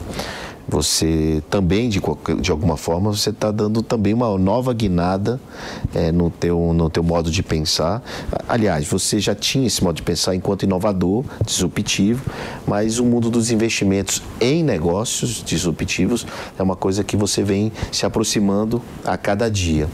Você 0.68 1.44
também, 1.50 1.90
de, 1.90 2.02
de 2.40 2.50
alguma 2.50 2.78
forma, 2.78 3.12
você 3.12 3.32
está 3.32 3.52
dando 3.52 3.84
também 3.84 4.14
uma 4.14 4.38
nova 4.38 4.74
guinada 4.74 5.38
eh, 5.94 6.14
no, 6.14 6.30
teu, 6.30 6.72
no 6.74 6.90
teu 6.90 7.04
modo 7.04 7.30
de 7.30 7.44
pensar. 7.44 8.02
Aliás, 8.48 8.88
você 8.88 9.20
já 9.20 9.36
tinha 9.36 9.68
esse 9.68 9.84
modo 9.84 9.98
de 9.98 10.02
pensar 10.02 10.34
enquanto 10.34 10.64
inovador, 10.64 11.26
disruptivo, 11.46 12.24
mas 12.66 13.00
o 13.00 13.06
mundo 13.06 13.30
dos 13.30 13.52
investimentos 13.52 14.22
em 14.40 14.64
negócios 14.64 15.44
disruptivos 15.44 16.26
é 16.58 16.64
uma 16.64 16.76
coisa 16.78 17.04
que 17.04 17.18
você 17.18 17.44
vem 17.44 17.70
se 17.92 18.06
aproximando 18.06 18.82
a 19.04 19.18
cada 19.18 19.52
dia. 19.52 19.90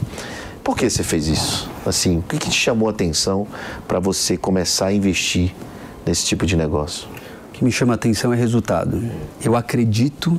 Por 0.68 0.76
que 0.76 0.90
você 0.90 1.02
fez 1.02 1.28
isso? 1.28 1.66
Assim, 1.86 2.18
o 2.18 2.22
que, 2.22 2.36
que 2.36 2.50
te 2.50 2.54
chamou 2.54 2.88
a 2.88 2.90
atenção 2.90 3.46
para 3.88 3.98
você 3.98 4.36
começar 4.36 4.88
a 4.88 4.92
investir 4.92 5.54
nesse 6.04 6.26
tipo 6.26 6.44
de 6.44 6.58
negócio? 6.58 7.08
O 7.48 7.52
que 7.52 7.64
me 7.64 7.72
chama 7.72 7.94
a 7.94 7.96
atenção 7.96 8.34
é 8.34 8.36
resultado. 8.36 9.02
Eu 9.42 9.56
acredito 9.56 10.38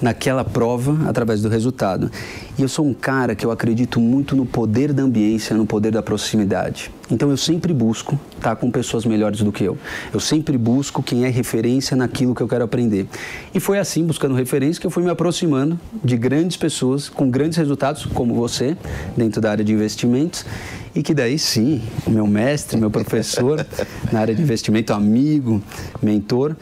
naquela 0.00 0.42
prova 0.42 1.06
através 1.06 1.42
do 1.42 1.50
resultado. 1.50 2.10
E 2.58 2.62
eu 2.62 2.68
sou 2.68 2.86
um 2.86 2.94
cara 2.94 3.34
que 3.34 3.44
eu 3.44 3.50
acredito 3.50 4.00
muito 4.00 4.34
no 4.34 4.46
poder 4.46 4.90
da 4.90 5.02
ambiência, 5.02 5.54
no 5.54 5.66
poder 5.66 5.92
da 5.92 6.02
proximidade. 6.02 6.90
Então 7.10 7.28
eu 7.28 7.36
sempre 7.36 7.70
busco 7.74 8.18
estar 8.34 8.56
com 8.56 8.70
pessoas 8.70 9.04
melhores 9.04 9.40
do 9.40 9.52
que 9.52 9.62
eu. 9.62 9.76
Eu 10.10 10.18
sempre 10.18 10.56
busco 10.56 11.02
quem 11.02 11.26
é 11.26 11.28
referência 11.28 11.94
naquilo 11.94 12.34
que 12.34 12.40
eu 12.40 12.48
quero 12.48 12.64
aprender. 12.64 13.06
E 13.54 13.60
foi 13.60 13.78
assim, 13.78 14.04
buscando 14.04 14.34
referência, 14.34 14.80
que 14.80 14.86
eu 14.86 14.90
fui 14.90 15.02
me 15.02 15.10
aproximando 15.10 15.78
de 16.02 16.16
grandes 16.16 16.56
pessoas 16.56 17.10
com 17.10 17.28
grandes 17.28 17.58
resultados, 17.58 18.06
como 18.06 18.34
você, 18.34 18.74
dentro 19.14 19.38
da 19.38 19.50
área 19.50 19.64
de 19.64 19.74
investimentos. 19.74 20.46
E 20.94 21.02
que 21.02 21.12
daí 21.12 21.38
sim, 21.38 21.82
meu 22.06 22.26
mestre, 22.26 22.78
meu 22.78 22.90
professor 22.90 23.66
na 24.10 24.20
área 24.20 24.34
de 24.34 24.40
investimento, 24.40 24.94
amigo, 24.94 25.62
mentor, 26.02 26.56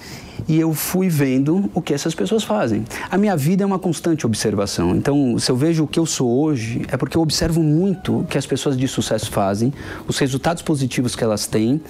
e 0.49 0.59
eu 0.61 0.73
fui 0.75 1.09
vendo 1.09 1.71
o 1.75 1.81
que 1.81 1.95
essas 1.95 2.15
pessoas 2.15 2.45
fazem. 2.45 2.85
A 3.11 3.17
minha 3.17 3.37
vida 3.37 3.63
é 3.63 3.67
uma 3.67 3.79
constante 3.79 4.27
observação. 4.27 4.95
Então, 4.95 5.39
se 5.39 5.51
eu 5.51 5.57
vejo 5.57 5.85
o 5.85 5.87
que 5.87 5.99
eu 5.99 6.07
sou 6.07 6.43
hoje, 6.43 6.83
é 6.89 6.97
porque 6.97 7.17
eu 7.17 7.23
observo 7.23 7.63
muito 7.63 8.21
o 8.21 8.25
que 8.25 8.37
as 8.37 8.47
pessoas 8.47 8.77
de 8.77 8.87
sucesso 8.87 9.31
fazem, 9.31 9.73
os 10.07 10.19
resultados 10.19 10.63
positivos 10.63 11.17
que 11.17 11.25
elas 11.25 11.47
têm 11.47 11.81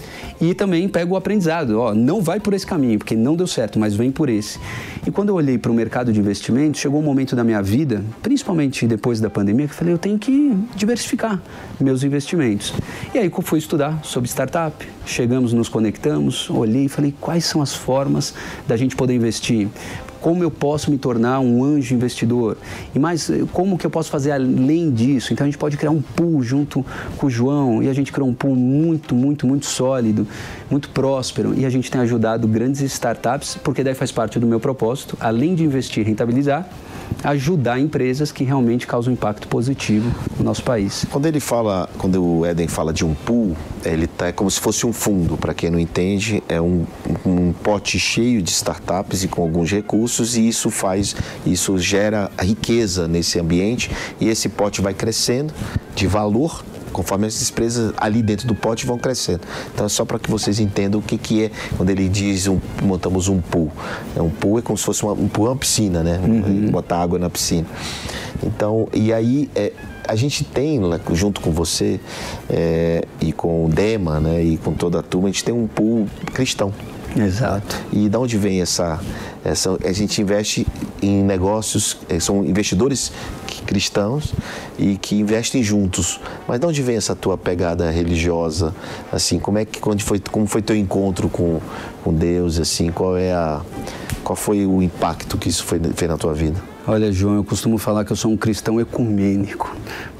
e 0.40 0.54
também 0.54 0.88
pego 0.88 1.14
o 1.14 1.16
aprendizado. 1.16 1.80
Ó, 1.80 1.94
não 1.94 2.22
vai 2.22 2.40
por 2.40 2.54
esse 2.54 2.66
caminho, 2.66 2.98
porque 2.98 3.16
não 3.16 3.36
deu 3.36 3.46
certo, 3.46 3.78
mas 3.78 3.94
vem 3.94 4.10
por 4.10 4.28
esse. 4.28 4.58
E 5.06 5.10
quando 5.10 5.30
eu 5.30 5.34
olhei 5.34 5.58
para 5.58 5.70
o 5.70 5.74
mercado 5.74 6.12
de 6.12 6.20
investimentos, 6.20 6.80
chegou 6.80 7.00
um 7.00 7.04
momento 7.04 7.36
da 7.36 7.44
minha 7.44 7.62
vida, 7.62 8.02
principalmente 8.22 8.86
depois 8.86 9.20
da 9.20 9.28
pandemia, 9.28 9.66
que 9.66 9.72
eu 9.72 9.76
falei, 9.76 9.94
eu 9.94 9.98
tenho 9.98 10.18
que 10.18 10.56
diversificar 10.74 11.40
meus 11.80 12.02
investimentos. 12.02 12.72
E 13.14 13.18
aí 13.18 13.30
eu 13.34 13.42
fui 13.42 13.58
estudar 13.58 14.00
sobre 14.02 14.28
startup, 14.28 14.74
chegamos, 15.06 15.52
nos 15.52 15.68
conectamos, 15.68 16.48
olhei 16.50 16.84
e 16.84 16.88
falei, 16.88 17.14
quais 17.20 17.44
são 17.44 17.60
as 17.62 17.74
formas 17.74 18.34
da 18.66 18.76
gente 18.76 18.96
poder 18.96 19.14
investir? 19.14 19.68
Como 20.24 20.42
eu 20.42 20.50
posso 20.50 20.90
me 20.90 20.96
tornar 20.96 21.38
um 21.40 21.62
anjo 21.62 21.94
investidor? 21.94 22.56
E 22.94 22.98
mais, 22.98 23.30
como 23.52 23.76
que 23.76 23.84
eu 23.84 23.90
posso 23.90 24.10
fazer 24.10 24.30
além 24.30 24.90
disso? 24.90 25.34
Então 25.34 25.44
a 25.44 25.46
gente 25.46 25.58
pode 25.58 25.76
criar 25.76 25.90
um 25.90 26.00
pool 26.00 26.42
junto 26.42 26.82
com 27.18 27.26
o 27.26 27.30
João 27.30 27.82
e 27.82 27.90
a 27.90 27.92
gente 27.92 28.10
criou 28.10 28.26
um 28.26 28.32
pool 28.32 28.56
muito, 28.56 29.14
muito, 29.14 29.46
muito 29.46 29.66
sólido, 29.66 30.26
muito 30.70 30.88
próspero 30.88 31.52
e 31.52 31.66
a 31.66 31.68
gente 31.68 31.90
tem 31.90 32.00
ajudado 32.00 32.48
grandes 32.48 32.80
startups, 32.80 33.58
porque 33.62 33.84
daí 33.84 33.94
faz 33.94 34.10
parte 34.10 34.38
do 34.38 34.46
meu 34.46 34.58
propósito, 34.58 35.14
além 35.20 35.54
de 35.54 35.62
investir 35.62 36.06
rentabilizar, 36.06 36.66
ajudar 37.22 37.78
empresas 37.78 38.32
que 38.32 38.44
realmente 38.44 38.86
causam 38.86 39.12
impacto 39.12 39.46
positivo 39.46 40.10
no 40.38 40.44
nosso 40.44 40.62
país. 40.62 41.04
Quando 41.10 41.26
ele 41.26 41.38
fala, 41.38 41.86
quando 41.98 42.24
o 42.24 42.46
Eden 42.46 42.66
fala 42.66 42.94
de 42.94 43.04
um 43.04 43.12
pool, 43.12 43.54
ele 43.84 44.06
tá 44.06 44.28
é 44.28 44.32
como 44.32 44.50
se 44.50 44.58
fosse 44.58 44.86
um 44.86 44.92
fundo. 44.92 45.36
Para 45.36 45.52
quem 45.52 45.68
não 45.68 45.78
entende, 45.78 46.42
é 46.48 46.58
um, 46.58 46.86
um 47.26 47.52
pote 47.52 47.98
cheio 47.98 48.40
de 48.40 48.50
startups 48.50 49.22
e 49.22 49.28
com 49.28 49.42
alguns 49.42 49.70
recursos 49.70 50.13
e 50.22 50.48
isso 50.48 50.70
faz, 50.70 51.14
isso 51.44 51.78
gera 51.78 52.30
riqueza 52.38 53.08
nesse 53.08 53.38
ambiente 53.38 53.90
e 54.20 54.28
esse 54.28 54.48
pote 54.48 54.80
vai 54.80 54.94
crescendo 54.94 55.52
de 55.94 56.06
valor 56.06 56.64
conforme 56.92 57.26
as 57.26 57.50
empresas 57.50 57.92
ali 57.96 58.22
dentro 58.22 58.46
do 58.46 58.54
pote 58.54 58.86
vão 58.86 58.96
crescendo. 58.96 59.40
Então 59.74 59.84
é 59.84 59.88
só 59.88 60.04
para 60.04 60.18
que 60.18 60.30
vocês 60.30 60.60
entendam 60.60 61.00
o 61.00 61.02
que, 61.02 61.18
que 61.18 61.44
é 61.44 61.50
quando 61.76 61.90
ele 61.90 62.08
diz 62.08 62.46
um, 62.46 62.60
montamos 62.82 63.26
um 63.28 63.40
pool. 63.40 63.70
É 64.16 64.22
um 64.22 64.30
pool 64.30 64.60
é 64.60 64.62
como 64.62 64.78
se 64.78 64.84
fosse 64.84 65.02
uma, 65.02 65.12
um 65.12 65.28
pool 65.28 65.46
é 65.46 65.50
uma 65.50 65.56
piscina, 65.56 66.04
né? 66.04 66.20
Botar 66.70 66.98
água 66.98 67.18
na 67.18 67.28
piscina. 67.28 67.66
Então, 68.42 68.88
e 68.92 69.12
aí 69.12 69.50
é, 69.56 69.72
a 70.06 70.14
gente 70.14 70.44
tem, 70.44 70.80
junto 71.12 71.40
com 71.40 71.50
você 71.50 72.00
é, 72.48 73.04
e 73.20 73.32
com 73.32 73.64
o 73.64 73.68
Dema, 73.68 74.20
né, 74.20 74.42
e 74.42 74.56
com 74.56 74.72
toda 74.72 75.00
a 75.00 75.02
turma, 75.02 75.28
a 75.28 75.30
gente 75.30 75.44
tem 75.44 75.54
um 75.54 75.66
pool 75.66 76.06
cristão. 76.32 76.72
Exato. 77.16 77.80
E 77.92 78.08
de 78.08 78.16
onde 78.16 78.36
vem 78.36 78.60
essa, 78.60 79.00
essa. 79.44 79.76
A 79.84 79.92
gente 79.92 80.20
investe 80.20 80.66
em 81.00 81.22
negócios, 81.22 81.98
eh, 82.08 82.18
são 82.18 82.44
investidores 82.44 83.12
cristãos 83.66 84.34
e 84.78 84.96
que 84.96 85.16
investem 85.16 85.62
juntos. 85.62 86.20
Mas 86.48 86.58
de 86.58 86.66
onde 86.66 86.82
vem 86.82 86.96
essa 86.96 87.14
tua 87.14 87.38
pegada 87.38 87.90
religiosa? 87.90 88.74
Assim, 89.12 89.38
como 89.38 89.58
é 89.58 89.64
que 89.64 89.80
quando 89.80 90.02
foi, 90.02 90.18
como 90.18 90.46
foi 90.46 90.62
teu 90.62 90.76
encontro 90.76 91.28
com, 91.28 91.60
com 92.02 92.12
Deus? 92.12 92.58
Assim, 92.58 92.90
qual 92.90 93.16
é 93.16 93.32
a, 93.32 93.60
qual 94.24 94.36
foi 94.36 94.66
o 94.66 94.82
impacto 94.82 95.38
que 95.38 95.48
isso 95.48 95.64
foi, 95.64 95.80
fez 95.94 96.10
na 96.10 96.16
tua 96.16 96.34
vida? 96.34 96.60
Olha, 96.86 97.10
João, 97.10 97.36
eu 97.36 97.44
costumo 97.44 97.78
falar 97.78 98.04
que 98.04 98.12
eu 98.12 98.16
sou 98.16 98.30
um 98.30 98.36
cristão 98.36 98.78
ecumênico, 98.78 99.74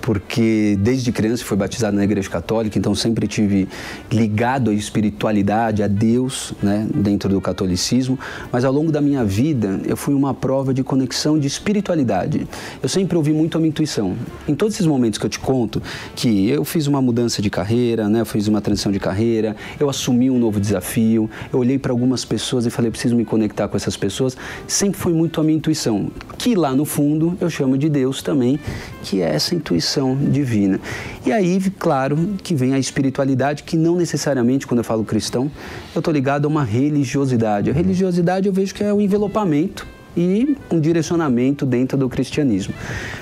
porque 0.04 0.76
desde 0.80 1.10
criança 1.10 1.42
fui 1.42 1.56
batizado 1.56 1.96
na 1.96 2.04
Igreja 2.04 2.28
Católica, 2.28 2.78
então 2.78 2.94
sempre 2.94 3.26
tive 3.26 3.66
ligado 4.12 4.70
à 4.70 4.74
espiritualidade, 4.74 5.82
a 5.82 5.88
Deus, 5.88 6.52
né, 6.62 6.86
dentro 6.94 7.30
do 7.30 7.40
catolicismo, 7.40 8.18
mas 8.52 8.66
ao 8.66 8.72
longo 8.72 8.92
da 8.92 9.00
minha 9.00 9.24
vida 9.24 9.80
eu 9.86 9.96
fui 9.96 10.12
uma 10.12 10.34
prova 10.34 10.74
de 10.74 10.84
conexão 10.84 11.38
de 11.38 11.46
espiritualidade. 11.46 12.46
Eu 12.82 12.88
sempre 12.88 13.16
ouvi 13.16 13.32
muito 13.32 13.56
a 13.56 13.60
minha 13.60 13.70
intuição. 13.70 14.14
Em 14.46 14.54
todos 14.54 14.74
esses 14.74 14.86
momentos 14.86 15.18
que 15.18 15.24
eu 15.24 15.30
te 15.30 15.38
conto, 15.38 15.82
que 16.14 16.50
eu 16.50 16.66
fiz 16.66 16.86
uma 16.86 17.00
mudança 17.00 17.40
de 17.40 17.48
carreira, 17.48 18.06
né, 18.06 18.20
eu 18.20 18.26
fiz 18.26 18.46
uma 18.46 18.60
transição 18.60 18.92
de 18.92 19.00
carreira, 19.00 19.56
eu 19.80 19.88
assumi 19.88 20.30
um 20.30 20.38
novo 20.38 20.60
desafio, 20.60 21.30
eu 21.50 21.58
olhei 21.58 21.78
para 21.78 21.92
algumas 21.92 22.26
pessoas 22.26 22.66
e 22.66 22.70
falei, 22.70 22.90
preciso 22.90 23.16
me 23.16 23.24
conectar 23.24 23.68
com 23.68 23.76
essas 23.78 23.96
pessoas, 23.96 24.36
sempre 24.68 25.00
foi 25.00 25.14
muito 25.14 25.40
a 25.40 25.44
minha 25.44 25.56
intuição, 25.56 26.10
que 26.36 26.54
lá 26.54 26.74
no 26.74 26.84
fundo 26.84 27.38
eu 27.40 27.48
chamo 27.48 27.78
de 27.78 27.88
Deus 27.88 28.20
também, 28.20 28.60
que 29.02 29.22
é 29.22 29.34
essa 29.34 29.54
intuição 29.54 29.93
divina. 30.30 30.80
E 31.24 31.32
aí, 31.32 31.60
claro, 31.78 32.16
que 32.42 32.54
vem 32.54 32.74
a 32.74 32.78
espiritualidade, 32.78 33.62
que 33.62 33.76
não 33.76 33.96
necessariamente, 33.96 34.66
quando 34.66 34.78
eu 34.78 34.84
falo 34.84 35.04
cristão, 35.04 35.50
eu 35.94 36.00
estou 36.00 36.12
ligado 36.12 36.46
a 36.46 36.48
uma 36.48 36.64
religiosidade. 36.64 37.70
A 37.70 37.72
religiosidade 37.72 38.48
eu 38.48 38.52
vejo 38.52 38.74
que 38.74 38.82
é 38.82 38.92
o 38.92 39.00
envelopamento 39.00 39.93
e 40.16 40.56
um 40.70 40.80
direcionamento 40.80 41.66
dentro 41.66 41.96
do 41.96 42.08
cristianismo. 42.08 42.74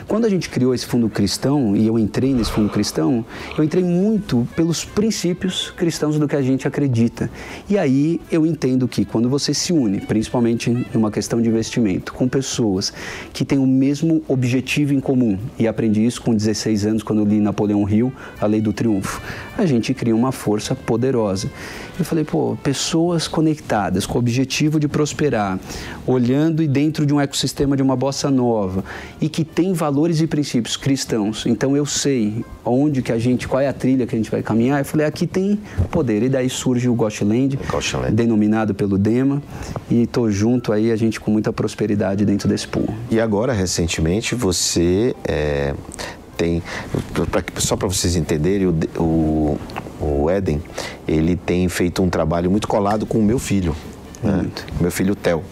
Quando 0.06 0.24
a 0.24 0.28
gente 0.28 0.48
criou 0.48 0.74
esse 0.74 0.86
fundo 0.86 1.08
cristão 1.08 1.76
e 1.76 1.86
eu 1.86 1.98
entrei 1.98 2.34
nesse 2.34 2.50
fundo 2.50 2.68
cristão, 2.68 3.24
eu 3.56 3.64
entrei 3.64 3.82
muito 3.82 4.46
pelos 4.54 4.84
princípios 4.84 5.70
cristãos 5.70 6.18
do 6.18 6.28
que 6.28 6.36
a 6.36 6.42
gente 6.42 6.68
acredita. 6.68 7.30
E 7.68 7.78
aí 7.78 8.20
eu 8.30 8.44
entendo 8.44 8.86
que 8.86 9.04
quando 9.04 9.28
você 9.28 9.54
se 9.54 9.72
une, 9.72 10.00
principalmente 10.00 10.86
numa 10.92 11.10
questão 11.10 11.40
de 11.40 11.48
investimento, 11.48 12.12
com 12.12 12.28
pessoas 12.28 12.92
que 13.32 13.44
têm 13.44 13.58
o 13.58 13.66
mesmo 13.66 14.22
objetivo 14.28 14.92
em 14.92 15.00
comum, 15.00 15.38
e 15.58 15.66
aprendi 15.66 16.04
isso 16.04 16.20
com 16.20 16.34
16 16.34 16.86
anos 16.86 17.02
quando 17.02 17.24
li 17.24 17.40
Napoleão 17.40 17.88
Hill, 17.88 18.12
A 18.40 18.46
Lei 18.46 18.60
do 18.60 18.72
Triunfo, 18.72 19.20
a 19.56 19.64
gente 19.64 19.94
cria 19.94 20.14
uma 20.14 20.32
força 20.32 20.74
poderosa. 20.74 21.50
Eu 21.98 22.04
falei, 22.04 22.24
pô, 22.24 22.56
pessoas 22.62 23.28
conectadas 23.28 24.06
com 24.06 24.14
o 24.14 24.18
objetivo 24.18 24.80
de 24.80 24.88
prosperar, 24.88 25.58
olhando 26.06 26.62
e 26.62 26.68
dentro 26.68 26.81
de 26.90 27.12
um 27.12 27.20
ecossistema 27.20 27.76
de 27.76 27.82
uma 27.82 27.94
bossa 27.96 28.30
nova 28.30 28.84
e 29.20 29.28
que 29.28 29.44
tem 29.44 29.72
valores 29.72 30.20
e 30.20 30.26
princípios 30.26 30.76
cristãos. 30.76 31.44
Então 31.46 31.76
eu 31.76 31.86
sei 31.86 32.44
onde 32.64 33.02
que 33.02 33.12
a 33.12 33.18
gente, 33.18 33.46
qual 33.46 33.60
é 33.60 33.68
a 33.68 33.72
trilha 33.72 34.06
que 34.06 34.14
a 34.14 34.18
gente 34.18 34.30
vai 34.30 34.42
caminhar. 34.42 34.80
Eu 34.80 34.84
falei, 34.84 35.06
aqui 35.06 35.26
tem 35.26 35.58
poder. 35.90 36.22
E 36.22 36.28
daí 36.28 36.48
surge 36.48 36.88
o 36.88 36.94
Ghostland. 36.94 37.58
denominado 38.10 38.74
pelo 38.74 38.96
Dema, 38.98 39.42
e 39.90 40.06
tô 40.06 40.30
junto 40.30 40.72
aí 40.72 40.90
a 40.90 40.96
gente 40.96 41.20
com 41.20 41.30
muita 41.30 41.52
prosperidade 41.52 42.24
dentro 42.24 42.48
desse 42.48 42.66
pool. 42.66 42.88
E 43.10 43.20
agora, 43.20 43.52
recentemente, 43.52 44.34
você 44.34 45.14
é, 45.24 45.74
tem. 46.36 46.62
pra- 47.30 47.42
só 47.56 47.76
para 47.76 47.88
vocês 47.88 48.16
entenderem, 48.16 48.66
o, 48.66 48.74
o, 48.98 49.58
o 50.00 50.30
Éden, 50.30 50.62
ele 51.06 51.36
tem 51.36 51.68
feito 51.68 52.02
um 52.02 52.08
trabalho 52.08 52.50
muito 52.50 52.66
colado 52.68 53.04
com 53.06 53.18
o 53.18 53.22
meu 53.22 53.38
filho. 53.38 53.74
Né? 54.22 54.46
Meu 54.80 54.90
filho 54.90 55.14
Theo. 55.14 55.42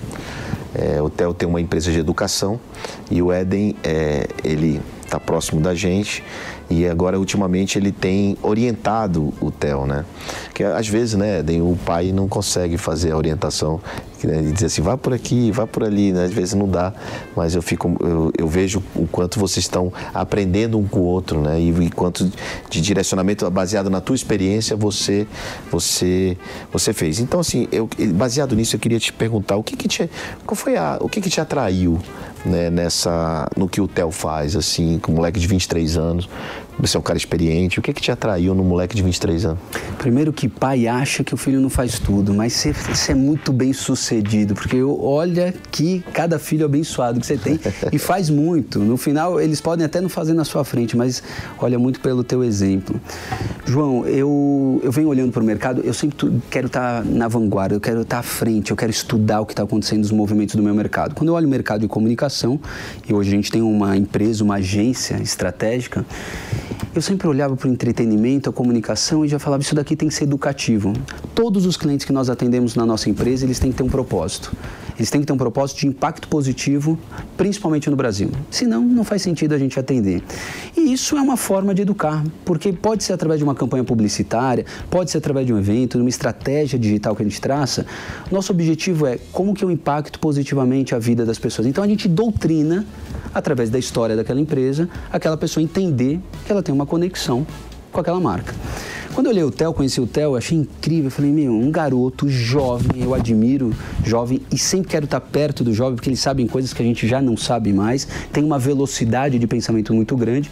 É, 0.75 1.00
o 1.03 1.11
Theo 1.11 1.35
tem 1.35 1.49
uma 1.49 1.61
empresa 1.61 1.91
de 1.91 1.99
educação 1.99 2.61
e 3.11 3.21
o 3.21 3.33
Éden, 3.33 3.75
é, 3.83 4.27
ele 4.45 4.81
está 5.05 5.19
próximo 5.19 5.61
da 5.61 5.75
gente 5.75 6.23
e 6.69 6.87
agora 6.87 7.19
ultimamente 7.19 7.77
ele 7.77 7.91
tem 7.91 8.37
orientado 8.43 9.35
o 9.41 9.50
Theo, 9.50 9.85
né? 9.85 10.05
Que 10.55 10.62
às 10.62 10.87
vezes, 10.87 11.15
né, 11.15 11.41
Éden, 11.41 11.62
o 11.62 11.77
pai 11.85 12.12
não 12.12 12.29
consegue 12.29 12.79
fazer 12.79 13.11
a 13.11 13.17
orientação 13.17 13.81
né, 14.27 14.41
e 14.41 14.53
dizer 14.53 14.67
assim, 14.67 14.83
vá 14.83 14.97
por 14.97 15.12
aqui, 15.12 15.50
vá 15.50 15.67
por 15.67 15.85
ali, 15.85 16.12
né? 16.12 16.25
Às 16.25 16.33
vezes 16.33 16.55
não 16.55 16.69
dá, 16.69 16.93
mas 17.37 17.55
eu 17.55 17.62
fico, 17.62 17.97
eu, 18.00 18.33
eu 18.37 18.49
vejo 18.49 18.83
o 18.95 19.07
quanto 19.07 19.39
vocês 19.39 19.65
estão 19.65 19.93
aprendendo 20.12 20.79
um 20.79 20.87
com 20.87 21.00
o 21.00 21.05
outro, 21.05 21.41
né? 21.41 21.61
E, 21.61 21.71
e 21.71 21.91
quanto 21.91 22.31
de 22.69 22.81
direcionamento 22.81 23.49
baseado 23.50 23.91
na 23.91 24.00
tua 24.00 24.17
experiência 24.17 24.77
você, 24.77 25.27
você, 25.71 26.37
você 26.73 26.93
fez. 26.93 27.21
Então 27.21 27.41
assim, 27.41 27.69
eu, 27.73 27.89
baseado 28.15 28.55
nisso, 28.55 28.77
eu 28.77 28.81
queria 28.81 28.99
te 28.99 29.12
perguntar 29.12 29.57
o 29.57 29.62
que 29.62 29.77
que 29.77 29.89
te, 29.89 30.11
qual 30.47 30.57
foi 30.57 30.77
a, 30.77 30.99
o 31.00 31.09
que 31.09 31.21
que 31.21 31.31
te 31.31 31.41
atraiu 31.41 32.00
né, 32.45 32.71
nessa, 32.71 33.49
no 33.57 33.69
que 33.69 33.81
o 33.81 33.89
Theo 33.89 34.11
faz, 34.11 34.57
assim, 34.57 34.99
com 34.99 35.12
um 35.12 35.17
moleque 35.17 35.39
de 35.39 35.47
23 35.47 35.97
anos. 35.97 36.29
Você 36.81 36.97
é 36.97 37.01
um 37.01 37.03
cara 37.03 37.19
experiente. 37.19 37.79
O 37.79 37.83
que, 37.83 37.93
que 37.93 38.01
te 38.01 38.11
atraiu 38.11 38.55
no 38.55 38.65
moleque 38.65 38.97
de 38.97 39.03
23 39.03 39.45
anos? 39.45 39.59
Primeiro 39.99 40.33
que 40.33 40.49
pai 40.49 40.89
acha 40.89 41.23
que 41.23 41.35
o 41.35 41.37
filho 41.37 41.61
não 41.61 41.69
faz 41.69 41.99
tudo, 41.99 42.33
mas 42.33 42.55
você, 42.55 43.13
é 43.13 43.15
muito 43.15 43.53
bem 43.53 43.73
sucedido, 43.73 44.55
porque 44.55 44.83
olha 44.83 45.55
que 45.71 46.03
cada 46.15 46.39
filho 46.39 46.65
abençoado 46.65 47.21
que 47.21 47.27
você 47.27 47.37
tem 47.37 47.61
e 47.93 47.99
faz 47.99 48.31
muito. 48.31 48.79
No 48.79 48.97
final, 48.97 49.39
eles 49.39 49.61
podem 49.61 49.85
até 49.85 50.01
não 50.01 50.09
fazer 50.09 50.33
na 50.33 50.45
sua 50.45 50.65
frente, 50.65 50.97
mas 50.97 51.23
olha 51.59 51.79
muito 51.79 52.01
pelo 52.01 52.25
teu 52.25 52.43
exemplo. 52.43 52.99
João, 53.67 54.07
eu, 54.07 54.81
eu 54.83 54.91
venho 54.91 55.09
olhando 55.09 55.33
para 55.33 55.43
o 55.43 55.47
mercado, 55.47 55.83
eu 55.83 55.93
sempre 55.93 56.41
quero 56.51 56.67
estar 56.67 57.05
na 57.05 57.29
vanguarda, 57.29 57.75
eu 57.75 57.81
quero 57.81 58.01
estar 58.01 58.21
à 58.21 58.23
frente, 58.23 58.71
eu 58.71 58.77
quero 58.77 58.91
estudar 58.91 59.43
o 59.43 59.47
que 59.47 59.53
está 59.53 59.63
acontecendo 59.63 60.01
nos 60.01 60.13
movimentos 60.13 60.55
do 60.55 60.63
meu 60.63 60.75
mercado. 60.75 61.15
Quando 61.15 61.29
eu 61.29 61.35
olho 61.35 61.47
o 61.47 61.51
mercado 61.51 61.83
de 61.83 61.89
comunicação, 61.89 62.59
e 63.07 63.13
hoje 63.13 63.29
a 63.29 63.33
gente 63.33 63.51
tem 63.51 63.61
uma 63.61 63.97
empresa, 63.97 64.43
uma 64.43 64.55
agência 64.57 65.21
estratégica, 65.21 66.07
eu 66.93 67.01
sempre 67.01 67.29
olhava 67.29 67.57
para 67.57 67.69
o 67.69 67.71
entretenimento, 67.71 68.51
a 68.51 68.53
comunicação 68.53 69.25
e 69.25 69.29
já 69.29 69.39
falava 69.39 69.63
isso 69.63 69.75
daqui 69.77 69.95
tem 69.95 70.09
que 70.09 70.15
ser 70.15 70.25
educativo. 70.25 70.93
Todos 71.35 71.65
os 71.65 71.77
clientes 71.77 72.05
que 72.05 72.13
nós 72.13 72.29
atendemos 72.29 72.75
na 72.75 72.85
nossa 72.85 73.09
empresa, 73.09 73.45
eles 73.45 73.61
têm 73.61 73.71
que 73.71 73.77
ter 73.77 73.85
um 73.85 73.89
propósito. 73.89 74.53
Eles 74.99 75.09
têm 75.09 75.21
que 75.21 75.27
ter 75.27 75.33
um 75.33 75.39
propósito 75.39 75.79
de 75.79 75.87
impacto 75.87 76.29
positivo, 76.29 76.99
principalmente 77.37 77.89
no 77.89 77.97
Brasil. 77.97 78.31
Senão, 78.51 78.83
não 78.83 79.05
faz 79.05 79.23
sentido 79.23 79.55
a 79.55 79.59
gente 79.59 79.79
atender. 79.79 80.23
E 80.77 80.93
isso 80.93 81.17
é 81.17 81.23
uma 81.23 81.37
forma 81.37 81.75
de 81.75 81.83
educar, 81.83 82.23
porque 82.45 82.73
pode 82.73 83.05
ser 83.05 83.13
através 83.13 83.39
de 83.39 83.45
uma 83.45 83.55
campanha 83.55 83.85
publicitária, 83.85 84.67
pode 84.91 85.11
ser 85.11 85.19
através 85.19 85.47
de 85.47 85.55
um 85.55 85.59
evento, 85.59 85.97
de 85.97 86.03
uma 86.03 86.11
estratégia 86.11 86.79
digital 86.79 87.17
que 87.17 87.23
a 87.23 87.25
gente 87.25 87.41
traça. 87.41 87.87
Nosso 88.31 88.53
objetivo 88.53 89.07
é 89.07 89.19
como 89.33 89.55
que 89.55 89.65
eu 89.65 89.71
impacto 89.71 90.19
positivamente 90.19 90.95
a 90.95 90.99
vida 90.99 91.25
das 91.25 91.39
pessoas. 91.39 91.67
Então, 91.67 91.83
a 91.83 91.87
gente 91.87 92.07
doutrina 92.07 92.85
através 93.33 93.71
da 93.71 93.79
história 93.79 94.17
daquela 94.17 94.41
empresa, 94.41 94.89
aquela 95.11 95.37
pessoa 95.37 95.63
entender 95.63 96.21
que 96.45 96.53
ela 96.53 96.63
tem 96.63 96.75
uma 96.81 96.87
conexão 96.87 97.47
com 97.93 98.01
aquela 98.01 98.19
marca. 98.19 98.55
Quando 99.12 99.26
eu 99.26 99.33
olhei 99.33 99.43
o 99.43 99.50
Theo, 99.50 99.75
conheci 99.75 100.00
o 100.00 100.07
Theo, 100.07 100.37
achei 100.37 100.57
incrível. 100.57 101.07
Eu 101.07 101.11
falei, 101.11 101.33
meu, 101.33 101.52
um 101.52 101.69
garoto 101.71 102.29
jovem, 102.29 103.02
eu 103.02 103.12
admiro 103.12 103.75
jovem 104.05 104.40
e 104.52 104.57
sempre 104.57 104.88
quero 104.88 105.05
estar 105.05 105.21
perto 105.21 105.64
do 105.64 105.75
jovem 105.75 105.97
porque 105.97 106.09
eles 106.09 106.21
sabem 106.21 106.47
coisas 106.47 106.73
que 106.73 106.81
a 106.81 106.85
gente 106.85 107.09
já 107.09 107.21
não 107.21 107.37
sabe 107.37 107.73
mais, 107.73 108.07
tem 108.33 108.45
uma 108.45 108.59
velocidade 108.59 109.37
de 109.37 109.47
pensamento 109.49 109.93
muito 109.93 110.17
grande 110.17 110.49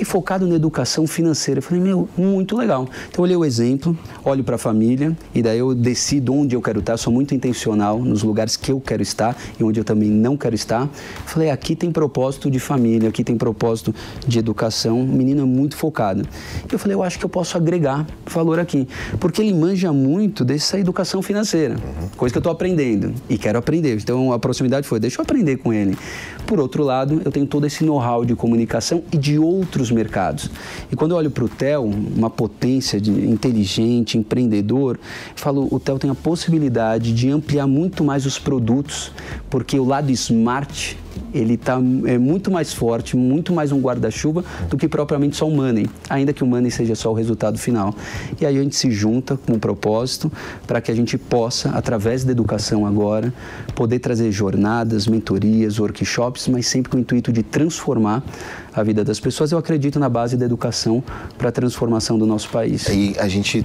e 0.00 0.06
focado 0.06 0.46
na 0.46 0.54
educação 0.54 1.06
financeira. 1.06 1.58
Eu 1.58 1.62
falei, 1.62 1.82
meu, 1.82 2.08
muito 2.16 2.56
legal. 2.56 2.88
Então 3.10 3.18
eu 3.18 3.24
olhei 3.24 3.36
o 3.36 3.44
exemplo, 3.44 3.96
olho 4.24 4.42
para 4.42 4.54
a 4.54 4.58
família 4.58 5.14
e 5.34 5.42
daí 5.42 5.58
eu 5.58 5.74
decido 5.74 6.32
onde 6.32 6.56
eu 6.56 6.62
quero 6.62 6.80
estar. 6.80 6.96
Sou 6.96 7.12
muito 7.12 7.34
intencional 7.34 7.98
nos 7.98 8.22
lugares 8.22 8.56
que 8.56 8.72
eu 8.72 8.80
quero 8.80 9.02
estar 9.02 9.36
e 9.60 9.62
onde 9.62 9.78
eu 9.78 9.84
também 9.84 10.08
não 10.08 10.34
quero 10.34 10.54
estar. 10.54 10.88
Falei, 11.26 11.50
aqui 11.50 11.76
tem 11.76 11.92
propósito 11.92 12.50
de 12.50 12.58
família, 12.58 13.10
aqui 13.10 13.22
tem 13.22 13.36
propósito 13.36 13.94
de 14.26 14.38
educação. 14.38 15.02
Menino 15.06 15.42
é 15.42 15.44
muito 15.44 15.76
focado. 15.76 16.26
Eu 16.72 16.78
falei, 16.78 16.94
eu 16.94 17.02
acho 17.02 17.18
que 17.18 17.24
eu 17.24 17.28
posso 17.28 17.56
agregar 17.56 17.97
valor 18.26 18.58
aqui. 18.58 18.86
Porque 19.18 19.42
ele 19.42 19.54
manja 19.54 19.92
muito 19.92 20.44
dessa 20.44 20.78
educação 20.78 21.22
financeira, 21.22 21.76
coisa 22.16 22.32
que 22.32 22.38
eu 22.38 22.40
estou 22.40 22.52
aprendendo 22.52 23.14
e 23.28 23.38
quero 23.38 23.58
aprender. 23.58 23.96
Então 23.96 24.32
a 24.32 24.38
proximidade 24.38 24.86
foi, 24.86 25.00
deixa 25.00 25.20
eu 25.20 25.22
aprender 25.22 25.56
com 25.56 25.72
ele. 25.72 25.96
Por 26.46 26.58
outro 26.60 26.82
lado, 26.82 27.20
eu 27.24 27.30
tenho 27.30 27.46
todo 27.46 27.66
esse 27.66 27.84
know-how 27.84 28.24
de 28.24 28.34
comunicação 28.34 29.02
e 29.12 29.16
de 29.16 29.38
outros 29.38 29.90
mercados. 29.90 30.50
E 30.90 30.96
quando 30.96 31.12
eu 31.12 31.18
olho 31.18 31.30
para 31.30 31.44
o 31.44 31.48
Theo, 31.48 31.84
uma 31.84 32.30
potência 32.30 33.00
de 33.00 33.10
inteligente, 33.10 34.16
empreendedor, 34.16 34.98
falo, 35.36 35.68
o 35.70 35.78
Theo 35.78 35.98
tem 35.98 36.10
a 36.10 36.14
possibilidade 36.14 37.12
de 37.12 37.30
ampliar 37.30 37.66
muito 37.66 38.02
mais 38.02 38.24
os 38.24 38.38
produtos, 38.38 39.12
porque 39.50 39.78
o 39.78 39.84
lado 39.84 40.10
smart 40.10 40.96
ele 41.32 41.54
está 41.54 41.74
é 42.06 42.18
muito 42.18 42.50
mais 42.50 42.72
forte, 42.72 43.16
muito 43.16 43.52
mais 43.52 43.72
um 43.72 43.80
guarda-chuva 43.80 44.44
do 44.68 44.76
que 44.76 44.88
propriamente 44.88 45.36
só 45.36 45.46
o 45.46 45.50
money, 45.50 45.88
ainda 46.08 46.32
que 46.32 46.42
o 46.42 46.46
money 46.46 46.70
seja 46.70 46.94
só 46.94 47.10
o 47.10 47.14
resultado 47.14 47.58
final. 47.58 47.94
E 48.40 48.46
aí 48.46 48.56
a 48.56 48.62
gente 48.62 48.76
se 48.76 48.90
junta 48.90 49.36
com 49.36 49.54
um 49.54 49.58
propósito 49.58 50.30
para 50.66 50.80
que 50.80 50.90
a 50.90 50.94
gente 50.94 51.16
possa, 51.18 51.70
através 51.70 52.24
da 52.24 52.32
educação 52.32 52.86
agora, 52.86 53.32
poder 53.74 53.98
trazer 53.98 54.30
jornadas, 54.32 55.06
mentorias, 55.06 55.78
workshops, 55.78 56.48
mas 56.48 56.66
sempre 56.66 56.90
com 56.90 56.96
o 56.96 57.00
intuito 57.00 57.32
de 57.32 57.42
transformar 57.42 58.22
a 58.74 58.82
vida 58.82 59.04
das 59.04 59.18
pessoas. 59.20 59.52
Eu 59.52 59.58
acredito 59.58 59.98
na 59.98 60.08
base 60.08 60.36
da 60.36 60.44
educação 60.44 61.02
para 61.36 61.48
a 61.48 61.52
transformação 61.52 62.18
do 62.18 62.26
nosso 62.26 62.48
país. 62.48 62.86
E 62.88 63.16
a 63.18 63.28
gente 63.28 63.64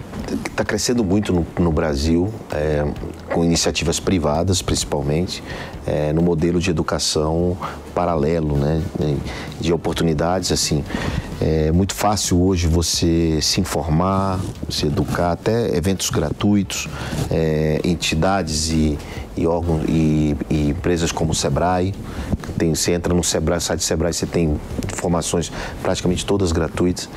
está 0.50 0.64
crescendo 0.64 1.04
muito 1.04 1.34
no, 1.34 1.46
no 1.60 1.72
Brasil, 1.72 2.32
é, 2.52 2.86
com 3.32 3.44
iniciativas 3.44 4.00
privadas, 4.00 4.62
principalmente, 4.62 5.44
é, 5.86 6.14
no 6.14 6.22
modelo 6.22 6.60
de 6.60 6.70
educação 6.70 7.58
paralelo, 7.94 8.58
né, 8.58 8.82
de 9.60 9.72
oportunidades 9.72 10.52
assim. 10.52 10.84
É 11.42 11.72
muito 11.72 11.94
fácil 11.94 12.42
hoje 12.42 12.68
você 12.68 13.40
se 13.42 13.60
informar, 13.60 14.40
se 14.70 14.86
educar, 14.88 15.34
até 15.34 15.76
eventos 15.76 16.10
gratuitos, 16.10 16.88
é, 17.30 17.82
entidades 17.84 18.70
e, 18.70 18.98
e 19.36 19.46
órgãos 19.46 19.84
e, 19.90 20.36
e, 20.50 20.70
empresas 20.70 21.12
como 21.12 21.32
o 21.32 21.36
Sebrae. 21.36 21.94
Tem, 22.58 22.74
você 22.74 22.94
entra 22.94 23.14
no 23.14 23.24
Sebrae, 23.24 23.60
site 23.60 23.80
do 23.80 23.84
Sebrae, 23.84 24.14
você 24.14 24.26
tem 24.26 24.60
informações 24.92 25.52
praticamente 25.82 26.26
todas 26.26 26.52
gratuitas. 26.52 27.10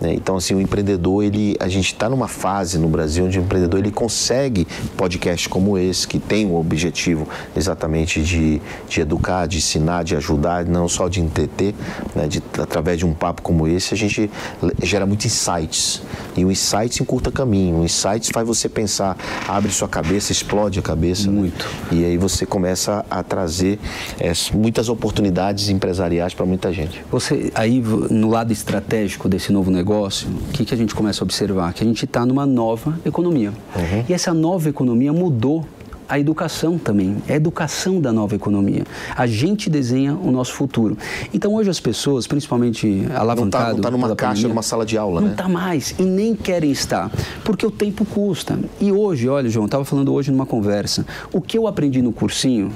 Né? 0.00 0.14
Então, 0.14 0.36
assim, 0.36 0.54
o 0.54 0.60
empreendedor, 0.60 1.24
ele, 1.24 1.56
a 1.60 1.68
gente 1.68 1.92
está 1.92 2.08
numa 2.08 2.28
fase 2.28 2.78
no 2.78 2.88
Brasil 2.88 3.24
onde 3.24 3.38
o 3.38 3.42
empreendedor 3.42 3.80
ele 3.80 3.90
consegue 3.90 4.66
podcasts 4.96 5.46
como 5.46 5.76
esse, 5.76 6.06
que 6.06 6.18
tem 6.18 6.46
o 6.46 6.58
objetivo 6.58 7.28
exatamente 7.56 8.22
de, 8.22 8.60
de 8.88 9.00
educar, 9.00 9.46
de 9.46 9.58
ensinar, 9.58 10.04
de 10.04 10.16
ajudar, 10.16 10.64
não 10.64 10.88
só 10.88 11.08
de 11.08 11.20
entreter, 11.20 11.74
né? 12.14 12.26
de, 12.26 12.42
através 12.58 12.98
de 12.98 13.06
um 13.06 13.12
papo 13.12 13.42
como 13.42 13.66
esse, 13.66 13.94
a 13.94 13.96
gente 13.96 14.30
gera 14.82 15.06
muitos 15.06 15.26
insights. 15.26 16.02
E 16.36 16.44
o 16.44 16.50
insights 16.50 17.00
encurta 17.00 17.32
caminho. 17.32 17.80
O 17.80 17.84
insights 17.84 18.30
faz 18.32 18.46
você 18.46 18.68
pensar, 18.68 19.16
abre 19.46 19.70
sua 19.72 19.88
cabeça, 19.88 20.30
explode 20.30 20.78
a 20.78 20.82
cabeça. 20.82 21.28
Né? 21.28 21.32
Muito. 21.32 21.66
Né? 21.90 21.98
E 21.98 22.04
aí 22.04 22.16
você 22.16 22.46
começa 22.46 23.04
a 23.10 23.22
trazer 23.22 23.78
é, 24.20 24.32
muitas 24.78 24.88
oportunidades 24.88 25.68
empresariais 25.68 26.34
para 26.34 26.46
muita 26.46 26.72
gente. 26.72 27.04
Você, 27.10 27.50
aí, 27.54 27.80
no 27.80 28.28
lado 28.28 28.52
estratégico 28.52 29.28
desse 29.28 29.52
novo 29.52 29.70
negócio, 29.72 30.28
o 30.28 30.52
que, 30.52 30.64
que 30.64 30.72
a 30.72 30.76
gente 30.76 30.94
começa 30.94 31.22
a 31.22 31.24
observar? 31.24 31.72
Que 31.72 31.82
a 31.82 31.86
gente 31.86 32.04
está 32.04 32.24
numa 32.24 32.46
nova 32.46 32.96
economia. 33.04 33.50
Uhum. 33.74 34.04
E 34.08 34.12
essa 34.12 34.32
nova 34.32 34.68
economia 34.68 35.12
mudou 35.12 35.66
a 36.08 36.18
educação 36.18 36.78
também, 36.78 37.18
é 37.28 37.34
a 37.34 37.36
educação 37.36 38.00
da 38.00 38.10
nova 38.10 38.34
economia. 38.34 38.84
A 39.14 39.26
gente 39.26 39.68
desenha 39.68 40.14
o 40.14 40.30
nosso 40.30 40.54
futuro. 40.54 40.96
Então 41.34 41.54
hoje 41.54 41.68
as 41.68 41.78
pessoas, 41.78 42.26
principalmente 42.26 43.04
alavancado... 43.14 43.64
Não 43.64 43.76
está 43.76 43.82
tá 43.82 43.90
numa 43.90 44.16
caixa, 44.16 44.28
pandemia, 44.28 44.48
numa 44.48 44.62
sala 44.62 44.86
de 44.86 44.96
aula, 44.96 45.20
não 45.20 45.28
né? 45.28 45.34
Não 45.36 45.44
está 45.44 45.48
mais 45.48 45.94
e 45.98 46.02
nem 46.02 46.34
querem 46.34 46.70
estar, 46.70 47.10
porque 47.44 47.66
o 47.66 47.70
tempo 47.70 48.06
custa. 48.06 48.58
E 48.80 48.90
hoje, 48.90 49.28
olha 49.28 49.50
João, 49.50 49.66
estava 49.66 49.84
falando 49.84 50.10
hoje 50.14 50.30
numa 50.30 50.46
conversa, 50.46 51.04
o 51.30 51.42
que 51.42 51.58
eu 51.58 51.66
aprendi 51.66 52.00
no 52.00 52.12
cursinho 52.12 52.72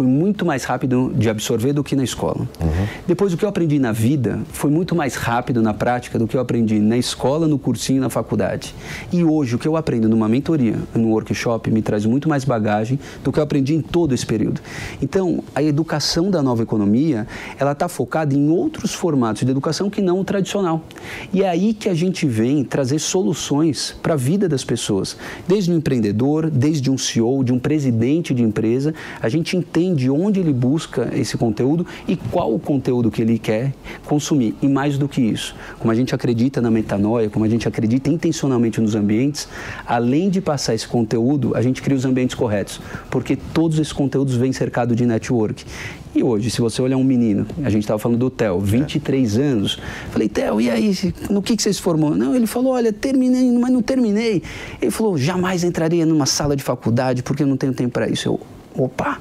foi 0.00 0.06
muito 0.06 0.46
mais 0.46 0.64
rápido 0.64 1.12
de 1.14 1.28
absorver 1.28 1.74
do 1.74 1.84
que 1.84 1.94
na 1.94 2.02
escola. 2.02 2.48
Uhum. 2.58 2.86
Depois 3.06 3.34
o 3.34 3.36
que 3.36 3.44
eu 3.44 3.48
aprendi 3.50 3.78
na 3.78 3.92
vida 3.92 4.40
foi 4.50 4.70
muito 4.70 4.96
mais 4.96 5.14
rápido 5.14 5.60
na 5.60 5.74
prática 5.74 6.18
do 6.18 6.26
que 6.26 6.34
eu 6.34 6.40
aprendi 6.40 6.78
na 6.78 6.96
escola, 6.96 7.46
no 7.46 7.58
cursinho, 7.58 8.00
na 8.00 8.08
faculdade. 8.08 8.74
E 9.12 9.22
hoje 9.22 9.56
o 9.56 9.58
que 9.58 9.68
eu 9.68 9.76
aprendo 9.76 10.08
numa 10.08 10.26
mentoria, 10.26 10.76
num 10.94 11.10
workshop, 11.10 11.70
me 11.70 11.82
traz 11.82 12.06
muito 12.06 12.30
mais 12.30 12.46
bagagem 12.46 12.98
do 13.22 13.30
que 13.30 13.38
eu 13.38 13.42
aprendi 13.42 13.74
em 13.74 13.82
todo 13.82 14.14
esse 14.14 14.24
período. 14.24 14.62
Então, 15.02 15.44
a 15.54 15.62
educação 15.62 16.30
da 16.30 16.42
nova 16.42 16.62
economia, 16.62 17.26
ela 17.58 17.72
está 17.72 17.86
focada 17.86 18.34
em 18.34 18.48
outros 18.48 18.94
formatos 18.94 19.44
de 19.44 19.50
educação 19.50 19.90
que 19.90 20.00
não 20.00 20.18
o 20.18 20.24
tradicional. 20.24 20.82
E 21.30 21.42
é 21.42 21.48
aí 21.50 21.74
que 21.74 21.90
a 21.90 21.94
gente 21.94 22.26
vem 22.26 22.64
trazer 22.64 23.00
soluções 23.00 23.94
para 24.02 24.14
a 24.14 24.16
vida 24.16 24.48
das 24.48 24.64
pessoas. 24.64 25.14
Desde 25.46 25.70
um 25.70 25.76
empreendedor, 25.76 26.48
desde 26.48 26.90
um 26.90 26.96
CEO, 26.96 27.44
de 27.44 27.52
um 27.52 27.58
presidente 27.58 28.32
de 28.32 28.42
empresa, 28.42 28.94
a 29.20 29.28
gente 29.28 29.58
entende 29.58 29.89
onde 30.10 30.40
ele 30.40 30.52
busca 30.52 31.10
esse 31.14 31.36
conteúdo 31.36 31.86
e 32.06 32.16
qual 32.16 32.54
o 32.54 32.58
conteúdo 32.58 33.10
que 33.10 33.22
ele 33.22 33.38
quer 33.38 33.72
consumir. 34.04 34.54
E 34.60 34.68
mais 34.68 34.98
do 34.98 35.08
que 35.08 35.20
isso, 35.20 35.54
como 35.78 35.90
a 35.90 35.94
gente 35.94 36.14
acredita 36.14 36.60
na 36.60 36.70
metanoia, 36.70 37.30
como 37.30 37.44
a 37.44 37.48
gente 37.48 37.66
acredita 37.66 38.10
intencionalmente 38.10 38.80
nos 38.80 38.94
ambientes, 38.94 39.48
além 39.86 40.30
de 40.30 40.40
passar 40.40 40.74
esse 40.74 40.86
conteúdo, 40.86 41.56
a 41.56 41.62
gente 41.62 41.82
cria 41.82 41.96
os 41.96 42.04
ambientes 42.04 42.34
corretos, 42.34 42.80
porque 43.10 43.36
todos 43.36 43.78
esses 43.78 43.92
conteúdos 43.92 44.34
vêm 44.36 44.52
cercados 44.52 44.96
de 44.96 45.06
network. 45.06 45.64
E 46.12 46.24
hoje, 46.24 46.50
se 46.50 46.60
você 46.60 46.82
olhar 46.82 46.96
um 46.96 47.04
menino, 47.04 47.46
a 47.62 47.70
gente 47.70 47.82
estava 47.82 47.98
falando 47.98 48.18
do 48.18 48.30
Theo, 48.30 48.58
23 48.58 49.38
é. 49.38 49.42
anos. 49.42 49.78
Falei, 50.10 50.28
Theo, 50.28 50.60
e 50.60 50.68
aí, 50.68 50.92
no 51.30 51.40
que, 51.40 51.56
que 51.56 51.62
você 51.62 51.72
se 51.72 51.80
formou? 51.80 52.16
Não, 52.16 52.34
ele 52.34 52.48
falou, 52.48 52.72
olha, 52.72 52.92
terminei, 52.92 53.50
mas 53.52 53.72
não 53.72 53.80
terminei. 53.80 54.42
Ele 54.82 54.90
falou, 54.90 55.16
jamais 55.16 55.62
entraria 55.62 56.04
numa 56.04 56.26
sala 56.26 56.56
de 56.56 56.64
faculdade 56.64 57.22
porque 57.22 57.44
eu 57.44 57.46
não 57.46 57.56
tenho 57.56 57.72
tempo 57.72 57.92
para 57.92 58.08
isso. 58.08 58.28
Eu, 58.28 58.40
opa! 58.76 59.20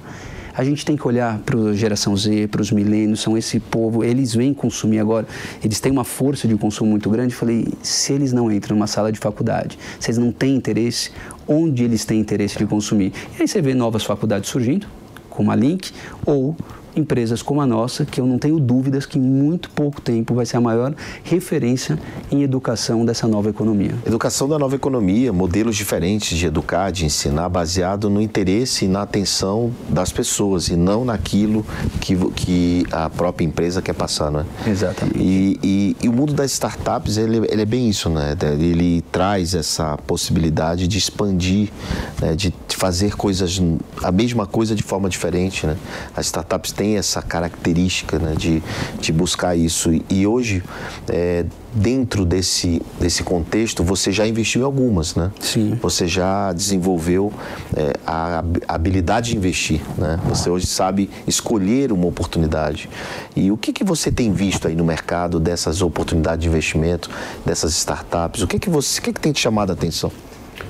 A 0.60 0.64
gente 0.66 0.84
tem 0.84 0.98
que 0.98 1.08
olhar 1.08 1.40
para 1.40 1.58
a 1.58 1.74
geração 1.74 2.18
Z, 2.18 2.50
para 2.50 2.62
os 2.62 2.70
milênios, 2.70 3.22
são 3.22 3.38
esse 3.38 3.62
povo, 3.62 4.04
eles 4.04 4.36
vêm 4.36 4.54
consumir 4.54 5.00
agora, 5.00 5.26
eles 5.64 5.80
têm 5.80 5.90
uma 5.90 6.04
força 6.04 6.50
de 6.50 6.58
consumo 6.58 6.92
muito 6.92 7.10
grande. 7.10 7.34
Falei, 7.34 7.66
se 7.82 8.12
eles 8.12 8.34
não 8.34 8.52
entram 8.52 8.76
numa 8.76 8.86
sala 8.86 9.10
de 9.10 9.18
faculdade, 9.18 9.80
se 10.02 10.12
eles 10.12 10.18
não 10.18 10.34
têm 10.34 10.56
interesse, 10.56 11.12
onde 11.48 11.86
eles 11.86 12.04
têm 12.04 12.20
interesse 12.20 12.58
de 12.58 12.66
consumir? 12.66 13.14
E 13.38 13.42
aí 13.42 13.48
você 13.48 13.62
vê 13.62 13.74
novas 13.74 14.04
faculdades 14.04 14.50
surgindo, 14.50 14.86
como 15.30 15.50
a 15.50 15.56
Link, 15.56 15.94
ou 16.26 16.54
empresas 16.96 17.42
como 17.42 17.62
a 17.62 17.66
nossa, 17.66 18.06
que 18.06 18.20
eu 18.20 18.26
não 18.26 18.38
tenho 18.38 18.60
dúvidas 18.60 19.06
que 19.06 19.18
em 19.18 19.22
muito 19.22 19.70
pouco 19.70 20.02
tempo 20.02 20.34
vai 20.34 20.46
ser 20.46 20.58
a 20.58 20.62
maior 20.62 20.94
referência 21.24 21.98
em 22.32 22.44
educação 22.44 23.06
dessa 23.06 23.28
nova 23.28 23.50
economia. 23.50 23.94
Educação 24.06 24.48
da 24.48 24.58
nova 24.58 24.76
economia, 24.76 25.32
modelos 25.32 25.76
diferentes 25.76 26.38
de 26.38 26.46
educar, 26.46 26.92
de 26.92 27.06
ensinar, 27.06 27.50
baseado 27.50 28.10
no 28.10 28.22
interesse 28.22 28.86
e 28.86 28.88
na 28.88 29.04
atenção 29.04 29.72
das 29.88 30.12
pessoas 30.12 30.68
e 30.70 30.76
não 30.76 31.06
naquilo 31.06 31.66
que, 32.02 32.16
que 32.32 32.86
a 32.92 33.10
própria 33.10 33.46
empresa 33.46 33.82
quer 33.82 33.94
passar, 33.94 34.32
não 34.32 34.42
é? 34.42 34.70
Exatamente. 34.70 35.18
E, 35.18 35.60
e, 35.64 35.96
e 36.04 36.10
o 36.10 36.14
mundo 36.14 36.34
das 36.34 36.52
startups, 36.52 37.18
ele, 37.18 37.38
ele, 37.50 37.62
é 37.62 37.66
bem 37.66 37.90
isso, 37.90 38.10
né? 38.10 38.36
Ele 38.60 39.02
traz 39.12 39.54
essa 39.54 39.98
possibilidade 39.98 40.88
de 40.88 40.98
expandir, 40.98 41.70
né? 42.22 42.36
de 42.36 42.54
fazer 42.80 43.18
coisas, 43.18 43.62
a 44.02 44.10
mesma 44.10 44.48
coisa 44.48 44.74
de 44.74 44.82
forma 44.82 45.10
diferente, 45.10 45.68
né? 45.68 45.76
As 46.16 46.28
startups 46.28 46.72
têm 46.72 46.96
essa 46.96 47.22
característica 47.22 48.18
né, 48.18 48.36
de, 48.38 48.64
de 49.02 49.12
buscar 49.12 49.54
isso. 49.54 49.92
E 50.10 50.26
hoje, 50.26 50.64
é, 51.10 51.46
dentro 51.74 52.24
desse, 52.24 52.82
desse 52.98 53.22
contexto, 53.22 53.84
você 53.84 54.14
já 54.14 54.26
investiu 54.26 54.62
em 54.62 54.64
algumas, 54.64 55.14
né? 55.14 55.30
Sim. 55.42 55.78
Você 55.82 56.08
já 56.08 56.54
desenvolveu 56.54 57.34
é, 57.76 57.92
a 58.08 58.42
habilidade 58.66 59.32
de 59.32 59.36
investir, 59.36 59.82
né? 59.98 60.18
Você 60.30 60.50
hoje 60.50 60.66
sabe 60.66 61.10
escolher 61.28 61.92
uma 61.92 62.08
oportunidade. 62.08 62.90
E 63.36 63.52
o 63.52 63.58
que, 63.58 63.74
que 63.74 63.84
você 63.84 64.10
tem 64.10 64.32
visto 64.32 64.70
aí 64.70 64.76
no 64.76 64.86
mercado 64.86 65.38
dessas 65.38 65.82
oportunidades 65.82 66.44
de 66.44 66.48
investimento, 66.48 67.10
dessas 67.46 67.74
startups? 67.74 68.42
O 68.42 68.48
que, 68.48 68.58
que, 68.58 68.70
você, 68.70 69.02
o 69.02 69.04
que, 69.04 69.12
que 69.12 69.20
tem 69.20 69.34
te 69.34 69.42
chamado 69.42 69.72
a 69.72 69.74
atenção? 69.74 70.10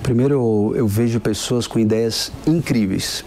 Primeiro, 0.03 0.73
eu, 0.75 0.87
vejo 0.87 1.19
pessoas 1.19 1.67
com 1.67 1.79
ideias 1.79 2.31
incríveis 2.47 3.23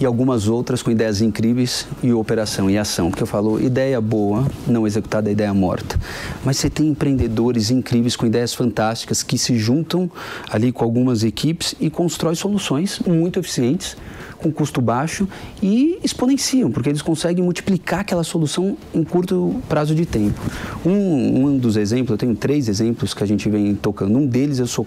e 0.00 0.06
algumas 0.06 0.48
outras 0.48 0.82
com 0.82 0.90
ideias 0.90 1.20
incríveis 1.20 1.86
e 2.02 2.10
operação 2.12 2.70
e 2.70 2.78
ação. 2.78 3.10
Porque 3.10 3.22
eu 3.22 3.26
falo, 3.26 3.60
ideia 3.60 4.00
boa, 4.00 4.46
não 4.66 4.86
executada 4.86 5.28
é 5.28 5.32
ideia 5.32 5.52
morta. 5.52 6.00
Mas 6.42 6.56
você 6.56 6.70
tem 6.70 6.88
empreendedores 6.88 7.70
incríveis 7.70 8.16
com 8.16 8.24
ideias 8.24 8.54
fantásticas 8.54 9.22
que 9.22 9.36
se 9.36 9.58
juntam 9.58 10.10
ali 10.50 10.72
com 10.72 10.84
algumas 10.84 11.22
equipes 11.22 11.74
e 11.78 11.90
constroem 11.90 12.34
soluções 12.34 12.98
muito 13.00 13.38
eficientes 13.38 13.96
com 14.40 14.50
custo 14.50 14.80
baixo 14.80 15.28
e 15.62 15.98
exponenciam, 16.02 16.70
porque 16.70 16.88
eles 16.88 17.02
conseguem 17.02 17.44
multiplicar 17.44 18.00
aquela 18.00 18.24
solução 18.24 18.76
em 18.94 19.04
curto 19.04 19.60
prazo 19.68 19.94
de 19.94 20.06
tempo. 20.06 20.40
Um, 20.84 21.46
um 21.46 21.58
dos 21.58 21.76
exemplos, 21.76 22.10
eu 22.10 22.18
tenho 22.18 22.34
três 22.34 22.68
exemplos 22.68 23.14
que 23.14 23.22
a 23.22 23.26
gente 23.26 23.48
vem 23.48 23.74
tocando. 23.74 24.18
Um 24.18 24.26
deles, 24.26 24.58
eu 24.58 24.66
sou 24.66 24.86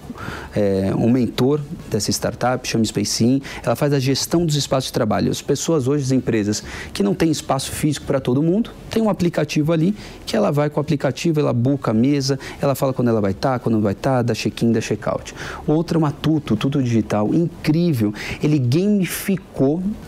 é, 0.55 0.91
um 0.95 1.09
mentor 1.09 1.59
dessa 1.89 2.11
startup, 2.11 2.67
chama 2.67 2.83
SpaceIn. 2.83 3.41
Ela 3.63 3.75
faz 3.75 3.93
a 3.93 3.99
gestão 3.99 4.45
dos 4.45 4.55
espaços 4.55 4.87
de 4.87 4.93
trabalho. 4.93 5.31
As 5.31 5.41
pessoas 5.41 5.87
hoje, 5.87 6.03
as 6.03 6.11
empresas 6.11 6.63
que 6.93 7.03
não 7.03 7.13
têm 7.13 7.31
espaço 7.31 7.71
físico 7.71 8.05
para 8.05 8.19
todo 8.19 8.41
mundo, 8.41 8.71
tem 8.89 9.01
um 9.01 9.09
aplicativo 9.09 9.71
ali 9.71 9.95
que 10.25 10.35
ela 10.35 10.51
vai 10.51 10.69
com 10.69 10.79
o 10.79 10.81
aplicativo, 10.81 11.39
ela 11.39 11.53
busca 11.53 11.91
a 11.91 11.93
mesa, 11.93 12.39
ela 12.61 12.75
fala 12.75 12.93
quando 12.93 13.09
ela 13.09 13.21
vai 13.21 13.31
estar, 13.31 13.53
tá, 13.53 13.59
quando 13.59 13.75
não 13.75 13.81
vai 13.81 13.93
estar, 13.93 14.17
tá, 14.17 14.21
dá 14.21 14.33
check-in, 14.33 14.71
dá 14.71 14.81
check-out. 14.81 15.33
Outra 15.67 15.97
é 15.97 15.99
uma 15.99 16.11
Tuto, 16.11 16.55
Tuto 16.55 16.81
Digital, 16.81 17.33
incrível. 17.33 18.13
Ele 18.41 18.57
gamifica 18.57 19.42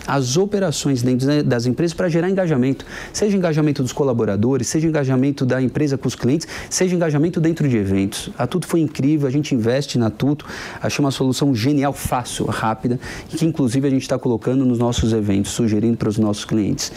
as 0.07 0.37
operações 0.37 1.03
dentro 1.03 1.43
das 1.43 1.65
empresas 1.65 1.93
para 1.93 2.09
gerar 2.09 2.29
engajamento, 2.29 2.85
seja 3.13 3.37
engajamento 3.37 3.83
dos 3.83 3.93
colaboradores, 3.93 4.67
seja 4.67 4.87
engajamento 4.87 5.45
da 5.45 5.61
empresa 5.61 5.97
com 5.97 6.07
os 6.07 6.15
clientes, 6.15 6.47
seja 6.69 6.95
engajamento 6.95 7.39
dentro 7.39 7.67
de 7.67 7.77
eventos. 7.77 8.29
A 8.37 8.47
Tuto 8.47 8.65
foi 8.67 8.79
incrível, 8.79 9.27
a 9.27 9.31
gente 9.31 9.53
investe 9.53 9.99
na 9.99 10.09
Tuto, 10.09 10.45
achei 10.81 11.03
uma 11.03 11.11
solução 11.11 11.53
genial, 11.53 11.93
fácil, 11.93 12.45
rápida, 12.45 12.99
que 13.29 13.45
inclusive 13.45 13.87
a 13.87 13.91
gente 13.91 14.01
está 14.01 14.17
colocando 14.17 14.65
nos 14.65 14.79
nossos 14.79 15.13
eventos, 15.13 15.51
sugerindo 15.51 15.97
para 15.97 16.09
os 16.09 16.17
nossos 16.17 16.43
clientes. 16.43 16.91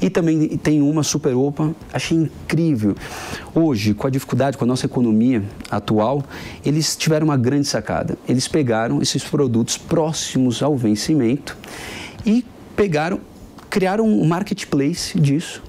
E 0.00 0.08
também 0.08 0.56
tem 0.56 0.80
uma 0.80 1.02
Super 1.02 1.34
Opa, 1.34 1.74
achei 1.92 2.16
incrível. 2.16 2.94
Hoje, 3.54 3.92
com 3.92 4.06
a 4.06 4.10
dificuldade, 4.10 4.56
com 4.56 4.64
a 4.64 4.66
nossa 4.66 4.86
economia 4.86 5.42
atual, 5.70 6.24
eles 6.64 6.96
tiveram 6.96 7.26
uma 7.26 7.36
grande 7.36 7.68
sacada. 7.68 8.16
Eles 8.26 8.48
pegaram 8.48 9.02
esses 9.02 9.22
produtos 9.22 9.76
próximos 9.76 10.62
ao 10.62 10.74
vencimento 10.76 11.56
e 12.24 12.44
pegaram, 12.74 13.20
criaram 13.68 14.06
um 14.06 14.26
marketplace 14.26 15.18
disso, 15.20 15.62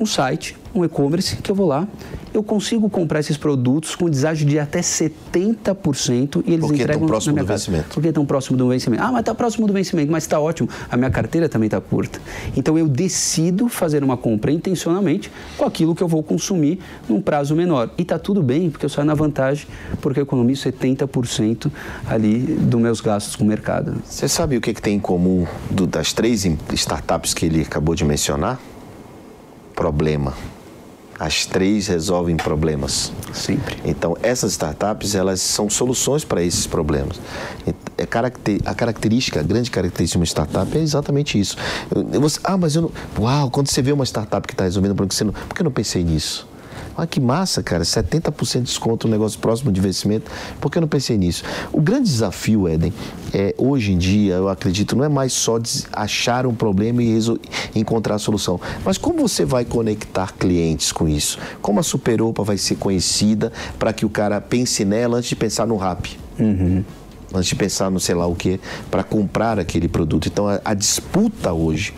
um 0.00 0.06
site, 0.06 0.56
um 0.74 0.84
e-commerce, 0.84 1.36
que 1.36 1.50
eu 1.50 1.54
vou 1.54 1.66
lá, 1.66 1.86
eu 2.32 2.42
consigo 2.42 2.90
comprar 2.90 3.20
esses 3.20 3.36
produtos 3.36 3.94
com 3.94 4.10
deságio 4.10 4.46
de 4.46 4.58
até 4.58 4.80
70% 4.80 6.42
e 6.44 6.52
eles 6.52 6.66
Porque 6.66 6.82
entregam 6.82 7.06
próximo 7.06 7.32
na 7.32 7.34
minha 7.34 7.44
do 7.44 7.48
casa. 7.48 7.64
vencimento. 7.70 7.94
Porque 7.94 8.08
estão 8.08 8.26
próximo 8.26 8.56
do 8.56 8.68
vencimento. 8.68 9.02
Ah, 9.02 9.12
mas 9.12 9.20
está 9.20 9.34
próximo 9.34 9.66
do 9.66 9.72
vencimento, 9.72 10.10
mas 10.10 10.24
está 10.24 10.40
ótimo. 10.40 10.68
A 10.90 10.96
minha 10.96 11.10
carteira 11.10 11.48
também 11.48 11.68
está 11.68 11.80
curta. 11.80 12.20
Então 12.56 12.76
eu 12.76 12.88
decido 12.88 13.68
fazer 13.68 14.02
uma 14.02 14.16
compra 14.16 14.50
intencionalmente 14.50 15.30
com 15.56 15.64
aquilo 15.64 15.94
que 15.94 16.02
eu 16.02 16.08
vou 16.08 16.22
consumir 16.22 16.80
num 17.08 17.20
prazo 17.20 17.54
menor. 17.54 17.90
E 17.96 18.02
está 18.02 18.18
tudo 18.18 18.42
bem, 18.42 18.68
porque 18.68 18.84
eu 18.84 18.90
saio 18.90 19.06
na 19.06 19.14
vantagem, 19.14 19.66
porque 20.00 20.18
eu 20.18 20.24
economizo 20.24 20.68
70% 20.68 21.70
ali 22.06 22.38
dos 22.38 22.80
meus 22.80 23.00
gastos 23.00 23.36
com 23.36 23.44
o 23.44 23.46
mercado. 23.46 23.94
Você 24.04 24.26
sabe 24.28 24.56
o 24.56 24.60
que, 24.60 24.74
que 24.74 24.82
tem 24.82 24.96
em 24.96 25.00
comum 25.00 25.46
do, 25.70 25.86
das 25.86 26.12
três 26.12 26.44
startups 26.72 27.32
que 27.32 27.46
ele 27.46 27.62
acabou 27.62 27.94
de 27.94 28.04
mencionar? 28.04 28.58
Problema. 29.74 30.34
As 31.18 31.46
três 31.46 31.86
resolvem 31.86 32.36
problemas. 32.36 33.12
Sempre. 33.32 33.76
Então, 33.84 34.16
essas 34.22 34.52
startups, 34.52 35.14
elas 35.14 35.40
são 35.40 35.70
soluções 35.70 36.24
para 36.24 36.42
esses 36.42 36.66
problemas. 36.66 37.20
É 37.96 38.02
a 38.04 38.74
característica, 38.74 39.40
a 39.40 39.42
grande 39.42 39.70
característica 39.70 40.18
de 40.18 40.20
uma 40.20 40.26
startup 40.26 40.76
é 40.76 40.80
exatamente 40.80 41.38
isso. 41.38 41.56
Você, 42.20 42.40
ah, 42.44 42.56
mas 42.56 42.74
eu 42.76 42.82
não... 42.82 42.92
Uau, 43.18 43.50
quando 43.50 43.68
você 43.68 43.80
vê 43.80 43.92
uma 43.92 44.04
startup 44.04 44.46
que 44.46 44.54
está 44.54 44.64
resolvendo 44.64 44.92
um 44.92 44.96
problema, 44.96 45.14
você 45.14 45.24
não... 45.24 45.32
por 45.32 45.54
que 45.54 45.62
eu 45.62 45.64
não 45.64 45.72
pensei 45.72 46.02
nisso? 46.02 46.46
Ah, 46.96 47.06
que 47.06 47.20
massa, 47.20 47.62
cara, 47.62 47.82
70% 47.82 48.58
de 48.58 48.62
desconto 48.62 49.08
no 49.08 49.12
negócio 49.12 49.38
próximo 49.38 49.72
de 49.72 49.80
investimento. 49.80 50.30
Por 50.60 50.70
que 50.70 50.78
eu 50.78 50.80
não 50.80 50.88
pensei 50.88 51.18
nisso? 51.18 51.42
O 51.72 51.80
grande 51.80 52.08
desafio, 52.08 52.68
Eden, 52.68 52.92
é 53.32 53.54
hoje 53.58 53.92
em 53.92 53.98
dia, 53.98 54.34
eu 54.34 54.48
acredito, 54.48 54.94
não 54.94 55.04
é 55.04 55.08
mais 55.08 55.32
só 55.32 55.58
achar 55.92 56.46
um 56.46 56.54
problema 56.54 57.02
e 57.02 57.18
encontrar 57.74 58.16
a 58.16 58.18
solução, 58.18 58.60
mas 58.84 58.96
como 58.96 59.28
você 59.28 59.44
vai 59.44 59.64
conectar 59.64 60.32
clientes 60.32 60.92
com 60.92 61.08
isso? 61.08 61.38
Como 61.60 61.80
a 61.80 61.82
Superopa 61.82 62.42
vai 62.42 62.56
ser 62.56 62.76
conhecida 62.76 63.52
para 63.78 63.92
que 63.92 64.04
o 64.06 64.08
cara 64.08 64.40
pense 64.40 64.84
nela 64.84 65.18
antes 65.18 65.28
de 65.28 65.36
pensar 65.36 65.66
no 65.66 65.76
rap? 65.76 66.18
Uhum 66.38 66.84
antes 67.34 67.48
de 67.48 67.56
pensar 67.56 67.90
no 67.90 67.98
sei 67.98 68.14
lá 68.14 68.26
o 68.26 68.34
que, 68.34 68.60
para 68.90 69.02
comprar 69.02 69.58
aquele 69.58 69.88
produto. 69.88 70.28
Então 70.28 70.46
a, 70.46 70.60
a 70.64 70.72
disputa 70.72 71.52
hoje 71.52 71.92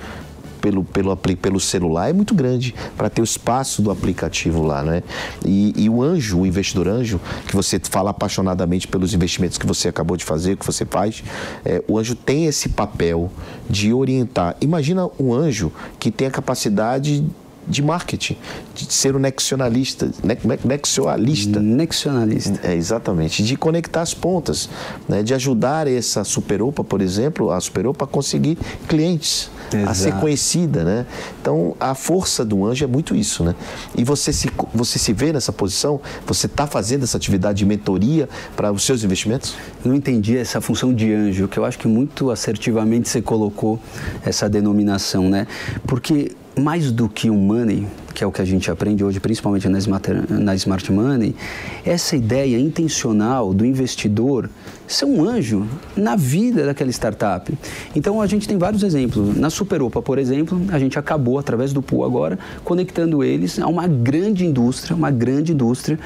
pelo, 0.66 0.82
pelo, 0.82 1.16
pelo 1.16 1.60
celular 1.60 2.10
é 2.10 2.12
muito 2.12 2.34
grande 2.34 2.74
para 2.96 3.08
ter 3.08 3.20
o 3.20 3.24
espaço 3.24 3.80
do 3.80 3.90
aplicativo 3.90 4.64
lá, 4.64 4.82
né? 4.82 5.02
E, 5.44 5.72
e, 5.76 5.88
o 5.88 6.02
anjo, 6.02 6.40
o 6.40 6.46
investidor 6.46 6.88
anjo, 6.88 7.20
que 7.46 7.54
você 7.54 7.80
fala 7.88 8.10
apaixonadamente 8.10 8.88
pelos 8.88 9.14
investimentos 9.14 9.58
que 9.58 9.66
você 9.66 9.88
acabou 9.88 10.16
de 10.16 10.24
fazer, 10.24 10.56
que 10.56 10.66
você 10.66 10.84
faz, 10.84 11.22
é, 11.64 11.82
o 11.86 11.96
anjo 11.96 12.16
tem 12.16 12.46
esse 12.46 12.68
papel 12.68 13.30
de 13.70 13.92
orientar. 13.92 14.56
Imagina 14.60 15.08
um 15.20 15.32
anjo 15.32 15.70
que 16.00 16.10
tem 16.10 16.26
a 16.26 16.30
capacidade 16.32 17.24
de 17.66 17.82
marketing, 17.82 18.36
de 18.74 18.92
ser 18.92 19.16
um 19.16 19.18
nexionalista, 19.18 20.10
ne, 20.22 20.36
nexualista. 20.64 21.60
Nexionalista. 21.60 22.60
É, 22.62 22.74
exatamente, 22.74 23.42
de 23.42 23.56
conectar 23.56 24.02
as 24.02 24.14
pontas, 24.14 24.68
né, 25.08 25.22
de 25.22 25.34
ajudar 25.34 25.86
essa 25.86 26.24
Superopa, 26.24 26.84
por 26.84 27.00
exemplo, 27.00 27.50
a 27.50 27.60
Superopa 27.60 28.04
a 28.04 28.08
conseguir 28.08 28.56
clientes, 28.88 29.50
Exato. 29.72 29.90
a 29.90 29.94
ser 29.94 30.14
conhecida, 30.14 30.84
né? 30.84 31.06
Então, 31.40 31.74
a 31.80 31.94
força 31.94 32.44
do 32.44 32.64
anjo 32.64 32.84
é 32.84 32.86
muito 32.86 33.14
isso, 33.16 33.42
né? 33.42 33.54
E 33.96 34.04
você 34.04 34.32
se, 34.32 34.48
você 34.72 34.98
se 34.98 35.12
vê 35.12 35.32
nessa 35.32 35.52
posição? 35.52 36.00
Você 36.26 36.46
está 36.46 36.66
fazendo 36.66 37.02
essa 37.02 37.16
atividade 37.16 37.58
de 37.58 37.66
mentoria 37.66 38.28
para 38.54 38.70
os 38.70 38.84
seus 38.84 39.02
investimentos? 39.02 39.56
Eu 39.84 39.88
não 39.88 39.96
entendi 39.96 40.36
essa 40.36 40.60
função 40.60 40.94
de 40.94 41.12
anjo, 41.12 41.48
que 41.48 41.58
eu 41.58 41.64
acho 41.64 41.78
que 41.78 41.88
muito 41.88 42.30
assertivamente 42.30 43.08
você 43.08 43.20
colocou 43.20 43.80
essa 44.24 44.48
denominação, 44.48 45.28
né? 45.28 45.46
Porque 45.86 46.32
mais 46.58 46.90
do 46.90 47.06
que 47.06 47.28
o 47.28 47.34
money, 47.34 47.86
que 48.14 48.24
é 48.24 48.26
o 48.26 48.32
que 48.32 48.40
a 48.40 48.44
gente 48.44 48.70
aprende 48.70 49.04
hoje, 49.04 49.20
principalmente 49.20 49.68
na 49.68 49.78
smart, 49.78 50.08
na 50.30 50.54
smart 50.54 50.90
Money, 50.90 51.36
essa 51.84 52.16
ideia 52.16 52.58
intencional 52.58 53.52
do 53.52 53.64
investidor 53.64 54.48
ser 54.88 55.04
um 55.04 55.22
anjo 55.22 55.66
na 55.94 56.16
vida 56.16 56.64
daquela 56.64 56.90
startup. 56.90 57.52
Então 57.94 58.22
a 58.22 58.26
gente 58.26 58.48
tem 58.48 58.56
vários 58.56 58.82
exemplos. 58.82 59.36
Na 59.36 59.50
Superopa, 59.50 60.00
por 60.00 60.18
exemplo, 60.18 60.58
a 60.70 60.78
gente 60.78 60.98
acabou, 60.98 61.38
através 61.38 61.74
do 61.74 61.82
pool 61.82 62.04
agora, 62.04 62.38
conectando 62.64 63.22
eles 63.22 63.58
a 63.58 63.66
uma 63.66 63.86
grande 63.86 64.46
indústria, 64.46 64.96
uma 64.96 65.10
grande 65.10 65.52
indústria 65.52 65.98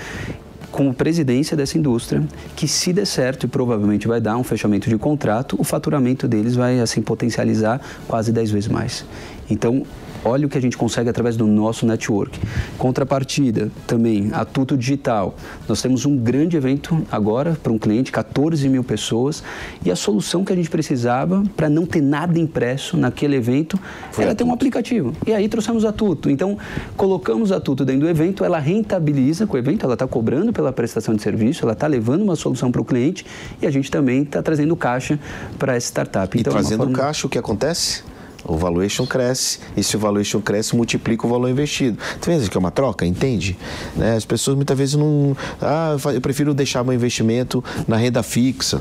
como 0.72 0.94
presidência 0.94 1.56
dessa 1.56 1.78
indústria, 1.78 2.22
que 2.56 2.66
se 2.66 2.92
der 2.92 3.06
certo 3.06 3.44
e 3.44 3.48
provavelmente 3.48 4.06
vai 4.08 4.20
dar 4.20 4.36
um 4.36 4.44
fechamento 4.44 4.88
de 4.88 4.96
contrato, 4.96 5.56
o 5.58 5.64
faturamento 5.64 6.26
deles 6.28 6.54
vai 6.54 6.80
assim 6.80 7.02
potencializar 7.02 7.80
quase 8.06 8.32
10 8.32 8.50
vezes 8.50 8.68
mais. 8.68 9.04
Então, 9.48 9.84
Olha 10.24 10.46
o 10.46 10.48
que 10.50 10.58
a 10.58 10.60
gente 10.60 10.76
consegue 10.76 11.08
através 11.08 11.36
do 11.36 11.46
nosso 11.46 11.86
network. 11.86 12.38
Contrapartida, 12.76 13.70
também, 13.86 14.30
a 14.32 14.44
Tuto 14.44 14.76
Digital. 14.76 15.34
Nós 15.68 15.80
temos 15.80 16.04
um 16.04 16.16
grande 16.16 16.56
evento 16.56 17.06
agora 17.10 17.56
para 17.62 17.72
um 17.72 17.78
cliente, 17.78 18.12
14 18.12 18.68
mil 18.68 18.84
pessoas, 18.84 19.42
e 19.84 19.90
a 19.90 19.96
solução 19.96 20.44
que 20.44 20.52
a 20.52 20.56
gente 20.56 20.68
precisava 20.68 21.42
para 21.56 21.70
não 21.70 21.86
ter 21.86 22.02
nada 22.02 22.38
impresso 22.38 22.96
naquele 22.96 23.36
evento 23.36 23.78
Foi 24.12 24.24
era 24.24 24.34
ter 24.34 24.44
um 24.44 24.52
aplicativo. 24.52 25.12
E 25.26 25.32
aí 25.32 25.48
trouxemos 25.48 25.84
a 25.84 25.92
Tuto. 25.92 26.28
Então, 26.28 26.58
colocamos 26.96 27.50
a 27.52 27.60
Tuto 27.60 27.84
dentro 27.84 28.02
do 28.02 28.08
evento, 28.08 28.44
ela 28.44 28.58
rentabiliza 28.58 29.46
com 29.46 29.56
o 29.56 29.58
evento, 29.58 29.84
ela 29.84 29.94
está 29.94 30.06
cobrando 30.06 30.52
pela 30.52 30.72
prestação 30.72 31.14
de 31.14 31.22
serviço, 31.22 31.64
ela 31.64 31.72
está 31.72 31.86
levando 31.86 32.22
uma 32.22 32.36
solução 32.36 32.70
para 32.70 32.80
o 32.80 32.84
cliente 32.84 33.24
e 33.60 33.66
a 33.66 33.70
gente 33.70 33.90
também 33.90 34.22
está 34.22 34.42
trazendo 34.42 34.76
caixa 34.76 35.18
para 35.58 35.76
essa 35.76 35.86
startup. 35.86 36.38
Então, 36.38 36.52
e 36.52 36.54
trazendo 36.54 36.84
forma... 36.84 36.98
caixa, 36.98 37.26
o 37.26 37.30
que 37.30 37.38
acontece? 37.38 38.02
O 38.44 38.56
valuation 38.56 39.06
cresce, 39.06 39.58
e 39.76 39.82
se 39.82 39.96
o 39.96 39.98
valuation 39.98 40.40
cresce, 40.40 40.74
multiplica 40.74 41.26
o 41.26 41.30
valor 41.30 41.48
investido. 41.48 41.98
Tu 42.20 42.30
vê 42.30 42.48
que 42.48 42.56
é 42.56 42.60
uma 42.60 42.70
troca, 42.70 43.04
entende? 43.04 43.56
Né? 43.94 44.16
As 44.16 44.24
pessoas 44.24 44.56
muitas 44.56 44.76
vezes 44.76 44.94
não. 44.94 45.36
Ah, 45.60 45.96
eu 46.12 46.20
prefiro 46.20 46.54
deixar 46.54 46.82
meu 46.82 46.94
investimento 46.94 47.62
na 47.86 47.96
renda 47.96 48.22
fixa, 48.22 48.80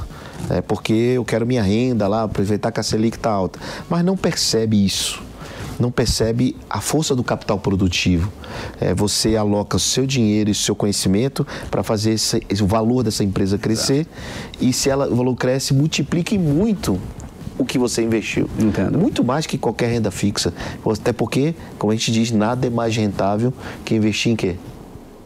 né? 0.50 0.62
porque 0.62 0.94
eu 0.94 1.26
quero 1.26 1.46
minha 1.46 1.62
renda 1.62 2.08
lá, 2.08 2.24
aproveitar 2.24 2.72
que 2.72 2.80
a 2.80 2.84
Selic 2.84 3.18
está 3.18 3.32
alta. 3.32 3.60
Mas 3.90 4.04
não 4.04 4.16
percebe 4.16 4.84
isso 4.84 5.30
não 5.80 5.90
percebe 5.90 6.56
a 6.70 6.82
força 6.82 7.16
do 7.16 7.24
capital 7.24 7.58
produtivo. 7.58 8.32
É, 8.80 8.94
você 8.94 9.36
aloca 9.36 9.78
o 9.78 9.80
seu 9.80 10.06
dinheiro 10.06 10.50
e 10.50 10.52
o 10.52 10.56
seu 10.56 10.76
conhecimento 10.76 11.48
para 11.72 11.82
fazer 11.82 12.12
esse, 12.12 12.44
esse, 12.50 12.62
o 12.62 12.68
valor 12.68 13.02
dessa 13.02 13.24
empresa 13.24 13.58
crescer. 13.58 14.06
E 14.60 14.74
se 14.74 14.90
ela, 14.90 15.08
o 15.08 15.16
valor 15.16 15.36
cresce, 15.36 15.74
multiplique 15.74 16.38
muito 16.38 17.00
o 17.60 17.66
que 17.66 17.78
você 17.78 18.02
investiu. 18.02 18.50
Entendo. 18.58 18.98
Muito 18.98 19.24
mais 19.24 19.46
que 19.46 19.58
qualquer 19.58 19.92
renda 19.92 20.10
fixa. 20.10 20.52
Até 20.84 21.14
porque, 21.14 21.54
como 21.78 21.92
a 21.92 21.96
gente 21.96 22.12
diz, 22.12 22.32
nada 22.32 22.66
é 22.66 22.70
mais 22.70 22.96
rentável 22.96 23.54
que 23.86 23.94
investir 23.94 24.32
em 24.32 24.36
quê? 24.36 24.56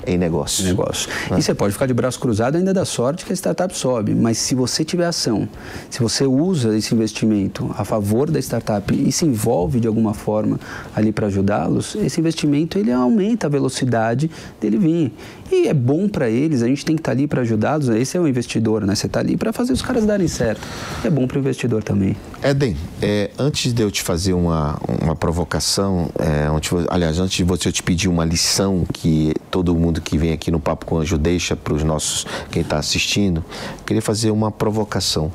Em 0.05 0.17
negócio. 0.17 0.65
Negócio. 0.65 1.09
Né? 1.29 1.39
E 1.39 1.41
você 1.41 1.53
pode 1.53 1.73
ficar 1.73 1.85
de 1.85 1.93
braço 1.93 2.19
cruzado 2.19 2.55
ainda 2.55 2.73
dá 2.73 2.85
sorte 2.85 3.25
que 3.25 3.31
a 3.31 3.35
startup 3.35 3.75
sobe, 3.77 4.13
mas 4.13 4.37
se 4.37 4.55
você 4.55 4.83
tiver 4.83 5.05
ação, 5.05 5.47
se 5.89 5.99
você 5.99 6.25
usa 6.25 6.75
esse 6.77 6.93
investimento 6.93 7.73
a 7.77 7.83
favor 7.83 8.29
da 8.29 8.39
startup 8.39 8.93
e 8.93 9.11
se 9.11 9.25
envolve 9.25 9.79
de 9.79 9.87
alguma 9.87 10.13
forma 10.13 10.59
ali 10.95 11.11
para 11.11 11.27
ajudá-los, 11.27 11.95
esse 11.95 12.19
investimento 12.19 12.77
ele 12.77 12.91
aumenta 12.91 13.47
a 13.47 13.49
velocidade 13.49 14.29
dele 14.59 14.77
vir. 14.77 15.13
E 15.51 15.67
é 15.67 15.73
bom 15.73 16.07
para 16.07 16.29
eles, 16.29 16.63
a 16.63 16.67
gente 16.67 16.83
tem 16.83 16.95
que 16.95 17.01
estar 17.01 17.11
tá 17.11 17.17
ali 17.17 17.27
para 17.27 17.41
ajudá-los. 17.41 17.87
Né? 17.87 17.99
Esse 17.99 18.17
é 18.17 18.19
o 18.19 18.27
investidor, 18.27 18.85
né? 18.85 18.95
Você 18.95 19.05
está 19.05 19.19
ali 19.19 19.37
para 19.37 19.53
fazer 19.53 19.73
os 19.73 19.81
caras 19.81 20.05
darem 20.05 20.27
certo. 20.27 20.61
É 21.03 21.09
bom 21.09 21.27
para 21.27 21.37
o 21.37 21.39
investidor 21.39 21.83
também. 21.83 22.15
Eden, 22.41 22.75
é, 23.01 23.29
antes 23.37 23.71
de 23.71 23.81
eu 23.81 23.91
te 23.91 24.01
fazer 24.01 24.33
uma, 24.33 24.79
uma 25.01 25.15
provocação, 25.15 26.09
é, 26.17 26.47
aliás, 26.89 27.19
antes 27.19 27.37
de 27.37 27.43
você 27.43 27.71
te 27.71 27.83
pedir 27.83 28.07
uma 28.07 28.25
lição 28.25 28.83
que 28.91 29.33
todo 29.51 29.75
mundo 29.75 29.92
que 30.01 30.17
vem 30.17 30.31
aqui 30.31 30.51
no 30.51 30.59
Papo 30.59 30.85
com 30.85 30.97
Anjo 30.97 31.17
deixa 31.17 31.55
para 31.55 31.73
os 31.73 31.83
nossos, 31.83 32.25
quem 32.51 32.61
está 32.61 32.77
assistindo, 32.77 33.43
queria 33.85 34.01
fazer 34.01 34.31
uma 34.31 34.51
provocação. 34.51 35.31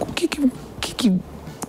O 0.00 0.06
que, 0.06 0.28
que, 0.28 0.48
que, 0.94 1.12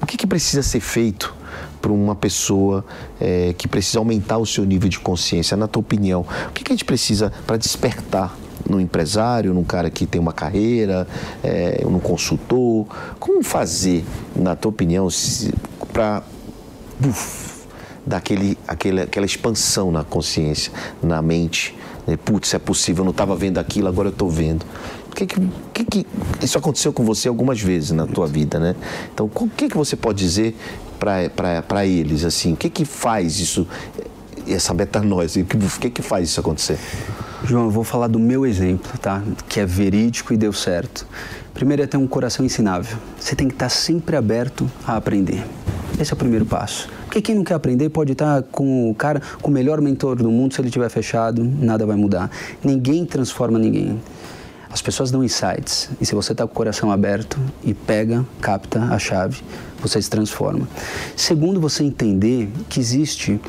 o 0.02 0.06
que, 0.06 0.18
que 0.18 0.28
precisa 0.28 0.62
ser 0.62 0.80
feito 0.80 1.34
para 1.82 1.92
uma 1.92 2.16
pessoa 2.16 2.86
é, 3.20 3.54
que 3.58 3.68
precisa 3.68 4.00
aumentar 4.00 4.38
o 4.38 4.46
seu 4.46 4.66
nível 4.66 4.90
de 4.90 5.00
consciência? 5.00 5.58
Na 5.58 5.68
tua 5.68 5.82
opinião, 5.82 6.26
o 6.48 6.52
que, 6.52 6.64
que 6.64 6.72
a 6.72 6.76
gente 6.76 6.86
precisa 6.86 7.32
para 7.46 7.58
despertar 7.58 8.38
no 8.70 8.80
empresário, 8.80 9.54
num 9.54 9.64
cara 9.64 9.90
que 9.90 10.06
tem 10.06 10.20
uma 10.20 10.34
carreira, 10.34 11.08
é, 11.44 11.84
num 11.84 12.00
consultor? 12.00 12.88
Como 13.20 13.44
fazer, 13.44 14.06
na 14.36 14.56
tua 14.56 14.70
opinião, 14.70 15.08
para 15.92 16.24
dar 18.06 18.18
aquele, 18.18 18.58
aquele, 18.68 19.02
aquela 19.02 19.26
expansão 19.26 19.92
na 19.92 20.04
consciência, 20.04 20.72
na 21.02 21.22
mente? 21.22 21.76
Né? 22.08 22.18
Putz, 22.18 22.54
é 22.54 22.60
possível, 22.60 23.02
eu 23.02 23.06
não 23.06 23.12
estava 23.12 23.36
vendo 23.36 23.58
aquilo, 23.58 23.88
agora 23.88 24.10
eu 24.10 24.14
estou 24.14 24.30
vendo. 24.30 24.66
Que, 25.16 25.28
que, 25.28 25.86
que, 25.86 26.08
isso 26.42 26.58
aconteceu 26.58 26.92
com 26.92 27.04
você 27.04 27.28
algumas 27.28 27.62
vezes 27.62 27.92
na 27.92 28.08
tua 28.08 28.26
vida, 28.26 28.60
né? 28.60 28.76
Então, 29.14 29.30
o 29.34 29.50
que, 29.50 29.70
que 29.70 29.78
você 29.78 29.96
pode 29.96 30.18
dizer 30.18 30.56
para 31.00 31.86
eles? 31.86 32.24
Assim, 32.24 32.54
o 32.54 32.56
que, 32.56 32.70
que 32.70 32.84
faz 32.84 33.40
isso, 33.40 33.68
essa 34.48 34.74
metanoia? 34.74 35.28
O 35.28 35.46
que, 35.46 35.58
que, 35.80 35.90
que 35.92 36.02
faz 36.02 36.30
isso 36.30 36.40
acontecer? 36.40 36.80
João, 37.46 37.66
eu 37.66 37.72
vou 37.72 37.84
falar 37.84 38.08
do 38.08 38.18
meu 38.18 38.46
exemplo, 38.46 38.98
tá? 38.98 39.22
Que 39.48 39.60
é 39.60 39.66
verídico 39.66 40.34
e 40.34 40.38
deu 40.38 40.52
certo. 40.52 41.06
Primeiro 41.54 41.84
é 41.84 41.88
ter 41.88 41.98
um 41.98 42.08
coração 42.08 42.44
ensinável. 42.44 42.98
Você 43.20 43.36
tem 43.36 43.48
que 43.48 43.54
estar 43.54 43.70
sempre 43.70 44.16
aberto 44.16 44.70
a 44.88 44.96
aprender. 44.96 45.46
Esse 46.00 46.12
é 46.12 46.16
o 46.16 46.18
primeiro 46.18 46.46
passo. 46.46 46.90
Porque 47.14 47.22
quem 47.22 47.36
não 47.36 47.44
quer 47.44 47.54
aprender 47.54 47.90
pode 47.90 48.14
estar 48.14 48.42
com 48.42 48.90
o 48.90 48.96
cara, 48.96 49.22
com 49.40 49.52
o 49.52 49.54
melhor 49.54 49.80
mentor 49.80 50.16
do 50.16 50.32
mundo, 50.32 50.56
se 50.56 50.60
ele 50.60 50.70
estiver 50.70 50.90
fechado, 50.90 51.44
nada 51.44 51.86
vai 51.86 51.96
mudar. 51.96 52.32
Ninguém 52.64 53.06
transforma 53.06 53.60
ninguém. 53.60 54.02
As 54.72 54.82
pessoas 54.82 55.12
dão 55.12 55.24
insights. 55.24 55.92
E 56.02 56.08
se 56.08 56.16
você 56.16 56.32
está 56.32 56.44
com 56.48 56.52
o 56.52 56.56
coração 56.56 56.92
aberto 56.92 57.40
e 57.64 57.72
pega, 57.72 58.26
capta 58.42 58.80
a 58.86 58.98
chave, 58.98 59.44
você 59.80 60.02
se 60.02 60.10
transforma. 60.10 60.68
Segundo, 61.16 61.62
você 61.62 61.84
entender 61.84 62.50
que 62.68 62.80
existe 62.80 63.40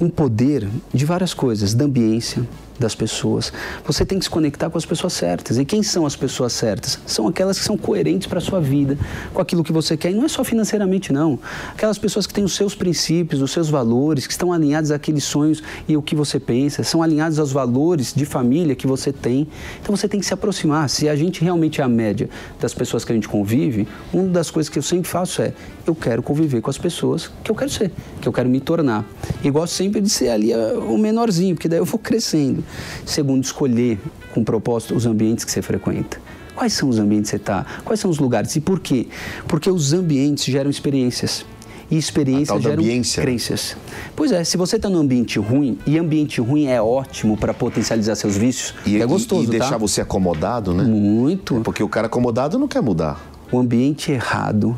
um 0.00 0.08
poder 0.08 0.68
de 0.94 1.04
várias 1.04 1.34
coisas, 1.34 1.74
da 1.74 1.86
ambiência, 1.86 2.46
das 2.78 2.94
pessoas. 2.94 3.52
Você 3.84 4.04
tem 4.04 4.18
que 4.18 4.24
se 4.24 4.30
conectar 4.30 4.70
com 4.70 4.78
as 4.78 4.86
pessoas 4.86 5.12
certas. 5.12 5.58
E 5.58 5.64
quem 5.64 5.82
são 5.82 6.06
as 6.06 6.16
pessoas 6.16 6.52
certas? 6.52 6.98
São 7.06 7.26
aquelas 7.26 7.58
que 7.58 7.64
são 7.64 7.76
coerentes 7.76 8.26
para 8.26 8.38
a 8.38 8.40
sua 8.40 8.60
vida, 8.60 8.96
com 9.32 9.40
aquilo 9.40 9.64
que 9.64 9.72
você 9.72 9.96
quer. 9.96 10.10
E 10.10 10.14
não 10.14 10.24
é 10.24 10.28
só 10.28 10.44
financeiramente, 10.44 11.12
não. 11.12 11.38
Aquelas 11.72 11.98
pessoas 11.98 12.26
que 12.26 12.34
têm 12.34 12.44
os 12.44 12.54
seus 12.54 12.74
princípios, 12.74 13.42
os 13.42 13.50
seus 13.50 13.68
valores, 13.68 14.26
que 14.26 14.32
estão 14.32 14.52
alinhados 14.52 14.90
àqueles 14.90 15.24
sonhos 15.24 15.62
e 15.86 15.96
o 15.96 16.02
que 16.02 16.14
você 16.14 16.38
pensa, 16.38 16.82
são 16.84 17.02
alinhados 17.02 17.38
aos 17.38 17.52
valores 17.52 18.12
de 18.14 18.24
família 18.24 18.74
que 18.74 18.86
você 18.86 19.12
tem. 19.12 19.48
Então 19.82 19.96
você 19.96 20.08
tem 20.08 20.20
que 20.20 20.26
se 20.26 20.34
aproximar. 20.34 20.88
Se 20.88 21.08
a 21.08 21.16
gente 21.16 21.42
realmente 21.42 21.80
é 21.80 21.84
a 21.84 21.88
média 21.88 22.28
das 22.60 22.74
pessoas 22.74 23.04
que 23.04 23.12
a 23.12 23.14
gente 23.14 23.28
convive, 23.28 23.88
uma 24.12 24.28
das 24.28 24.50
coisas 24.50 24.68
que 24.70 24.78
eu 24.78 24.82
sempre 24.82 25.08
faço 25.08 25.42
é 25.42 25.52
eu 25.86 25.94
quero 25.94 26.22
conviver 26.22 26.60
com 26.60 26.70
as 26.70 26.78
pessoas 26.78 27.30
que 27.42 27.50
eu 27.50 27.54
quero 27.54 27.70
ser, 27.70 27.90
que 28.20 28.28
eu 28.28 28.32
quero 28.32 28.48
me 28.48 28.60
tornar. 28.60 29.04
E 29.42 29.50
gosto 29.50 29.72
sempre 29.72 30.00
de 30.00 30.10
ser 30.10 30.28
ali 30.28 30.52
eh, 30.52 30.74
o 30.74 30.98
menorzinho, 30.98 31.54
porque 31.54 31.68
daí 31.68 31.78
eu 31.78 31.84
vou 31.84 31.98
crescendo. 31.98 32.62
Segundo, 33.04 33.44
escolher 33.44 33.98
com 34.32 34.44
propósito 34.44 34.94
os 34.94 35.06
ambientes 35.06 35.44
que 35.44 35.50
você 35.50 35.62
frequenta. 35.62 36.18
Quais 36.58 36.72
são 36.72 36.88
os 36.88 36.98
ambientes 36.98 37.30
que 37.30 37.36
você 37.36 37.42
está? 37.42 37.64
Quais 37.84 38.00
são 38.00 38.10
os 38.10 38.18
lugares? 38.18 38.56
E 38.56 38.60
por 38.60 38.80
quê? 38.80 39.06
Porque 39.46 39.70
os 39.70 39.92
ambientes 39.92 40.44
geram 40.44 40.68
experiências. 40.68 41.46
E 41.88 41.96
experiências 41.96 42.60
geram 42.60 42.82
ambiência. 42.82 43.22
crenças. 43.22 43.76
Pois 44.16 44.32
é, 44.32 44.42
se 44.42 44.56
você 44.56 44.74
está 44.74 44.90
num 44.90 44.98
ambiente 44.98 45.38
ruim, 45.38 45.78
e 45.86 45.96
ambiente 45.96 46.40
ruim 46.40 46.66
é 46.66 46.82
ótimo 46.82 47.36
para 47.36 47.54
potencializar 47.54 48.16
seus 48.16 48.36
vícios, 48.36 48.74
e, 48.84 49.00
é 49.00 49.06
gostoso, 49.06 49.44
e, 49.44 49.46
e 49.46 49.50
deixar 49.50 49.70
tá? 49.70 49.78
você 49.78 50.00
acomodado, 50.00 50.74
né? 50.74 50.82
Muito. 50.82 51.60
Porque 51.60 51.82
o 51.82 51.88
cara 51.88 52.08
acomodado 52.08 52.58
não 52.58 52.66
quer 52.66 52.82
mudar. 52.82 53.24
O 53.52 53.58
ambiente 53.58 54.10
errado, 54.10 54.76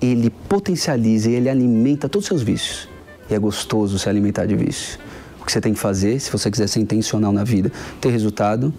ele 0.00 0.28
potencializa 0.28 1.30
e 1.30 1.34
ele 1.34 1.48
alimenta 1.48 2.10
todos 2.10 2.26
os 2.26 2.28
seus 2.28 2.42
vícios. 2.42 2.88
E 3.28 3.34
é 3.34 3.38
gostoso 3.38 3.98
se 3.98 4.08
alimentar 4.08 4.44
de 4.44 4.54
vício 4.54 4.98
que 5.46 5.52
você 5.52 5.60
tem 5.60 5.72
que 5.72 5.78
fazer, 5.78 6.20
se 6.20 6.30
você 6.30 6.50
quiser 6.50 6.66
ser 6.66 6.80
intencional 6.80 7.32
na 7.32 7.44
vida, 7.44 7.72
ter 8.00 8.10
resultado, 8.10 8.74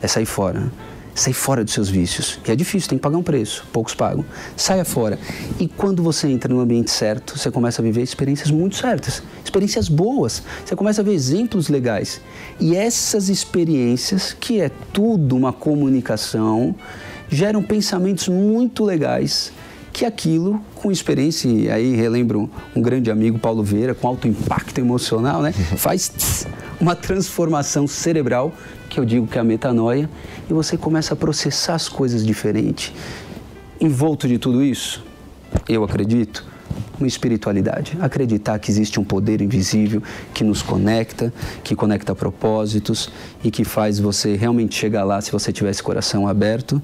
é 0.00 0.06
sair 0.06 0.24
fora. 0.24 0.72
Sair 1.14 1.34
fora 1.34 1.62
dos 1.62 1.74
seus 1.74 1.90
vícios. 1.90 2.40
E 2.46 2.50
é 2.50 2.56
difícil, 2.56 2.88
tem 2.88 2.96
que 2.96 3.02
pagar 3.02 3.18
um 3.18 3.22
preço. 3.22 3.66
Poucos 3.70 3.94
pagam. 3.94 4.24
Saia 4.56 4.82
fora. 4.82 5.18
E 5.60 5.68
quando 5.68 6.02
você 6.02 6.26
entra 6.28 6.52
no 6.54 6.60
ambiente 6.60 6.90
certo, 6.90 7.38
você 7.38 7.50
começa 7.50 7.82
a 7.82 7.84
viver 7.84 8.00
experiências 8.00 8.50
muito 8.50 8.76
certas. 8.76 9.22
Experiências 9.44 9.90
boas. 9.90 10.42
Você 10.64 10.74
começa 10.74 11.02
a 11.02 11.04
ver 11.04 11.12
exemplos 11.12 11.68
legais. 11.68 12.22
E 12.58 12.74
essas 12.74 13.28
experiências, 13.28 14.32
que 14.32 14.62
é 14.62 14.70
tudo 14.90 15.36
uma 15.36 15.52
comunicação, 15.52 16.74
geram 17.28 17.62
pensamentos 17.62 18.28
muito 18.28 18.82
legais 18.84 19.52
que 19.92 20.04
aquilo, 20.06 20.60
com 20.74 20.90
experiência, 20.90 21.48
e 21.48 21.70
aí 21.70 21.94
relembro 21.94 22.48
um 22.74 22.80
grande 22.80 23.10
amigo, 23.10 23.38
Paulo 23.38 23.62
Vieira, 23.62 23.94
com 23.94 24.08
alto 24.08 24.26
impacto 24.26 24.78
emocional, 24.78 25.42
né? 25.42 25.52
faz 25.52 26.46
uma 26.80 26.96
transformação 26.96 27.86
cerebral, 27.86 28.52
que 28.88 28.98
eu 28.98 29.04
digo 29.04 29.26
que 29.26 29.36
é 29.36 29.40
a 29.40 29.44
metanoia, 29.44 30.08
e 30.48 30.52
você 30.52 30.76
começa 30.76 31.14
a 31.14 31.16
processar 31.16 31.74
as 31.74 31.88
coisas 31.88 32.24
diferente. 32.24 32.92
Envolto 33.80 34.26
de 34.26 34.38
tudo 34.38 34.62
isso, 34.62 35.04
eu 35.68 35.84
acredito, 35.84 36.44
uma 36.98 37.06
espiritualidade. 37.06 37.96
Acreditar 38.00 38.58
que 38.58 38.70
existe 38.70 38.98
um 38.98 39.04
poder 39.04 39.40
invisível 39.40 40.02
que 40.32 40.42
nos 40.44 40.62
conecta, 40.62 41.32
que 41.62 41.74
conecta 41.74 42.14
propósitos 42.14 43.10
e 43.42 43.50
que 43.50 43.64
faz 43.64 43.98
você 43.98 44.36
realmente 44.36 44.74
chegar 44.74 45.04
lá 45.04 45.20
se 45.20 45.30
você 45.30 45.52
tiver 45.52 45.70
esse 45.70 45.82
coração 45.82 46.26
aberto 46.26 46.80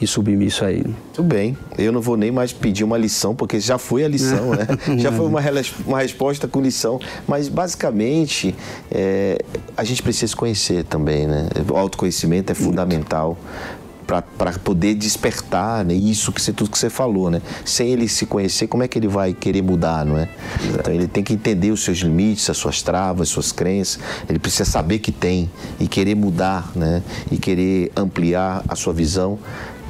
e 0.00 0.06
submisso 0.06 0.64
a 0.64 0.72
ele. 0.72 0.94
Tudo 1.12 1.28
bem. 1.28 1.56
Eu 1.76 1.92
não 1.92 2.00
vou 2.00 2.16
nem 2.16 2.30
mais 2.30 2.52
pedir 2.52 2.84
uma 2.84 2.96
lição, 2.96 3.34
porque 3.34 3.60
já 3.60 3.76
foi 3.76 4.04
a 4.04 4.08
lição, 4.08 4.52
né? 4.52 4.66
já 4.98 5.12
foi 5.12 5.26
uma, 5.26 5.40
uma 5.86 5.98
resposta 5.98 6.48
com 6.48 6.60
lição. 6.60 6.98
Mas, 7.28 7.48
basicamente, 7.48 8.54
é, 8.90 9.38
a 9.76 9.84
gente 9.84 10.02
precisa 10.02 10.28
se 10.28 10.36
conhecer 10.36 10.84
também, 10.84 11.26
né? 11.26 11.48
O 11.70 11.76
autoconhecimento 11.76 12.50
é 12.50 12.54
fundamental 12.54 13.36
para 14.36 14.52
poder 14.58 14.94
despertar 14.94 15.84
né? 15.84 15.94
isso 15.94 16.32
que 16.32 16.42
você, 16.42 16.52
tudo 16.52 16.70
que 16.70 16.78
você 16.78 16.90
falou, 16.90 17.30
né? 17.30 17.40
Sem 17.64 17.90
ele 17.90 18.08
se 18.08 18.26
conhecer, 18.26 18.66
como 18.66 18.82
é 18.82 18.88
que 18.88 18.98
ele 18.98 19.06
vai 19.06 19.32
querer 19.32 19.62
mudar, 19.62 20.04
não 20.04 20.18
é? 20.18 20.28
Então 20.64 20.92
ele 20.92 21.06
tem 21.06 21.22
que 21.22 21.32
entender 21.32 21.70
os 21.70 21.84
seus 21.84 21.98
limites, 21.98 22.50
as 22.50 22.56
suas 22.56 22.82
travas, 22.82 23.28
as 23.28 23.28
suas 23.28 23.52
crenças. 23.52 24.00
Ele 24.28 24.38
precisa 24.38 24.64
saber 24.64 24.98
que 24.98 25.12
tem 25.12 25.48
e 25.78 25.86
querer 25.86 26.16
mudar, 26.16 26.72
né? 26.74 27.02
E 27.30 27.36
querer 27.36 27.92
ampliar 27.94 28.64
a 28.68 28.74
sua 28.74 28.92
visão 28.92 29.38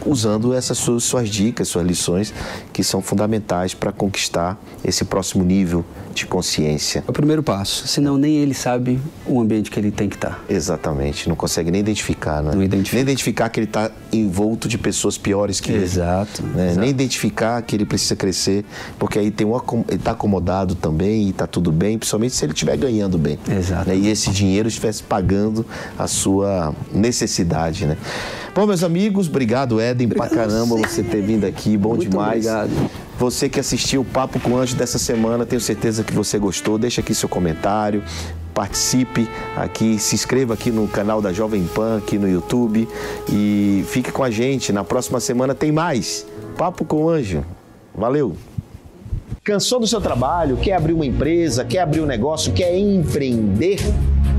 usando 0.06 0.54
essas 0.54 0.78
suas, 0.78 1.04
suas 1.04 1.28
dicas, 1.28 1.68
suas 1.68 1.86
lições, 1.86 2.32
que 2.80 2.84
são 2.84 3.02
fundamentais 3.02 3.74
para 3.74 3.92
conquistar 3.92 4.58
esse 4.82 5.04
próximo 5.04 5.44
nível 5.44 5.84
de 6.14 6.24
consciência. 6.24 7.04
É 7.06 7.10
o 7.10 7.12
primeiro 7.12 7.42
passo, 7.42 7.86
senão 7.86 8.16
nem 8.16 8.36
ele 8.36 8.54
sabe 8.54 8.98
o 9.26 9.38
ambiente 9.38 9.70
que 9.70 9.78
ele 9.78 9.90
tem 9.90 10.08
que 10.08 10.16
estar. 10.16 10.30
Tá. 10.30 10.38
Exatamente, 10.48 11.28
não 11.28 11.36
consegue 11.36 11.70
nem 11.70 11.80
identificar, 11.80 12.42
né? 12.42 12.52
Não 12.54 12.62
identifica. 12.62 12.96
Nem 12.96 13.02
identificar 13.02 13.48
que 13.50 13.60
ele 13.60 13.66
está 13.66 13.90
envolto 14.10 14.66
de 14.66 14.78
pessoas 14.78 15.18
piores 15.18 15.60
que 15.60 15.72
exato, 15.72 16.42
ele. 16.42 16.52
Né? 16.54 16.66
Exato. 16.68 16.80
Nem 16.80 16.88
identificar 16.88 17.60
que 17.60 17.76
ele 17.76 17.84
precisa 17.84 18.16
crescer, 18.16 18.64
porque 18.98 19.18
aí 19.18 19.30
tem 19.30 19.46
um, 19.46 19.54
ele 19.86 19.96
está 19.96 20.12
acomodado 20.12 20.74
também 20.74 21.26
e 21.26 21.30
está 21.30 21.46
tudo 21.46 21.70
bem, 21.70 21.98
principalmente 21.98 22.34
se 22.34 22.44
ele 22.46 22.54
estiver 22.54 22.78
ganhando 22.78 23.18
bem. 23.18 23.38
Exato. 23.46 23.90
Né? 23.90 23.96
E 23.96 24.08
esse 24.08 24.30
dinheiro 24.30 24.68
estivesse 24.68 25.02
pagando 25.02 25.66
a 25.98 26.06
sua 26.06 26.74
necessidade, 26.94 27.84
né? 27.84 27.98
Bom, 28.54 28.66
meus 28.66 28.82
amigos, 28.82 29.28
obrigado, 29.28 29.80
Eden, 29.80 30.06
obrigado 30.06 30.28
pra 30.28 30.36
caramba 30.36 30.76
você 30.76 31.04
ter 31.04 31.22
vindo 31.22 31.44
aqui. 31.44 31.76
Bom 31.76 31.90
Muito 31.90 32.08
demais. 32.08 32.46
Obrigado. 32.46 32.69
Você 33.18 33.48
que 33.48 33.61
assistiu 33.61 34.00
o 34.00 34.04
Papo 34.04 34.40
com 34.40 34.52
o 34.52 34.56
Anjo 34.56 34.74
dessa 34.76 34.98
semana, 34.98 35.44
tenho 35.44 35.61
certeza 35.61 36.02
que 36.02 36.12
você 36.12 36.38
gostou. 36.38 36.78
Deixa 36.78 37.02
aqui 37.02 37.14
seu 37.14 37.28
comentário, 37.28 38.02
participe 38.54 39.28
aqui, 39.56 39.98
se 39.98 40.14
inscreva 40.14 40.54
aqui 40.54 40.70
no 40.70 40.88
canal 40.88 41.20
da 41.20 41.33
Jovem 41.33 41.64
Pan, 41.64 41.98
aqui 41.98 42.18
no 42.18 42.28
YouTube 42.28 42.88
e 43.30 43.85
fique 43.88 44.11
com 44.11 44.24
a 44.24 44.30
gente. 44.30 44.72
Na 44.72 44.85
próxima 44.85 45.20
semana 45.20 45.54
tem 45.54 45.70
mais 45.70 46.26
Papo 46.56 46.85
com 46.85 47.04
o 47.04 47.09
Anjo. 47.11 47.44
Valeu! 47.94 48.37
Cansou 49.42 49.80
do 49.80 49.87
seu 49.87 50.00
trabalho? 50.00 50.56
Quer 50.59 50.74
abrir 50.74 50.92
uma 50.92 51.06
empresa? 51.06 51.64
Quer 51.64 51.80
abrir 51.80 52.00
um 52.00 52.06
negócio? 52.06 52.52
Quer 52.52 52.76
empreender? 52.78 53.78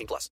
18 0.00 0.06
plus. 0.06 0.28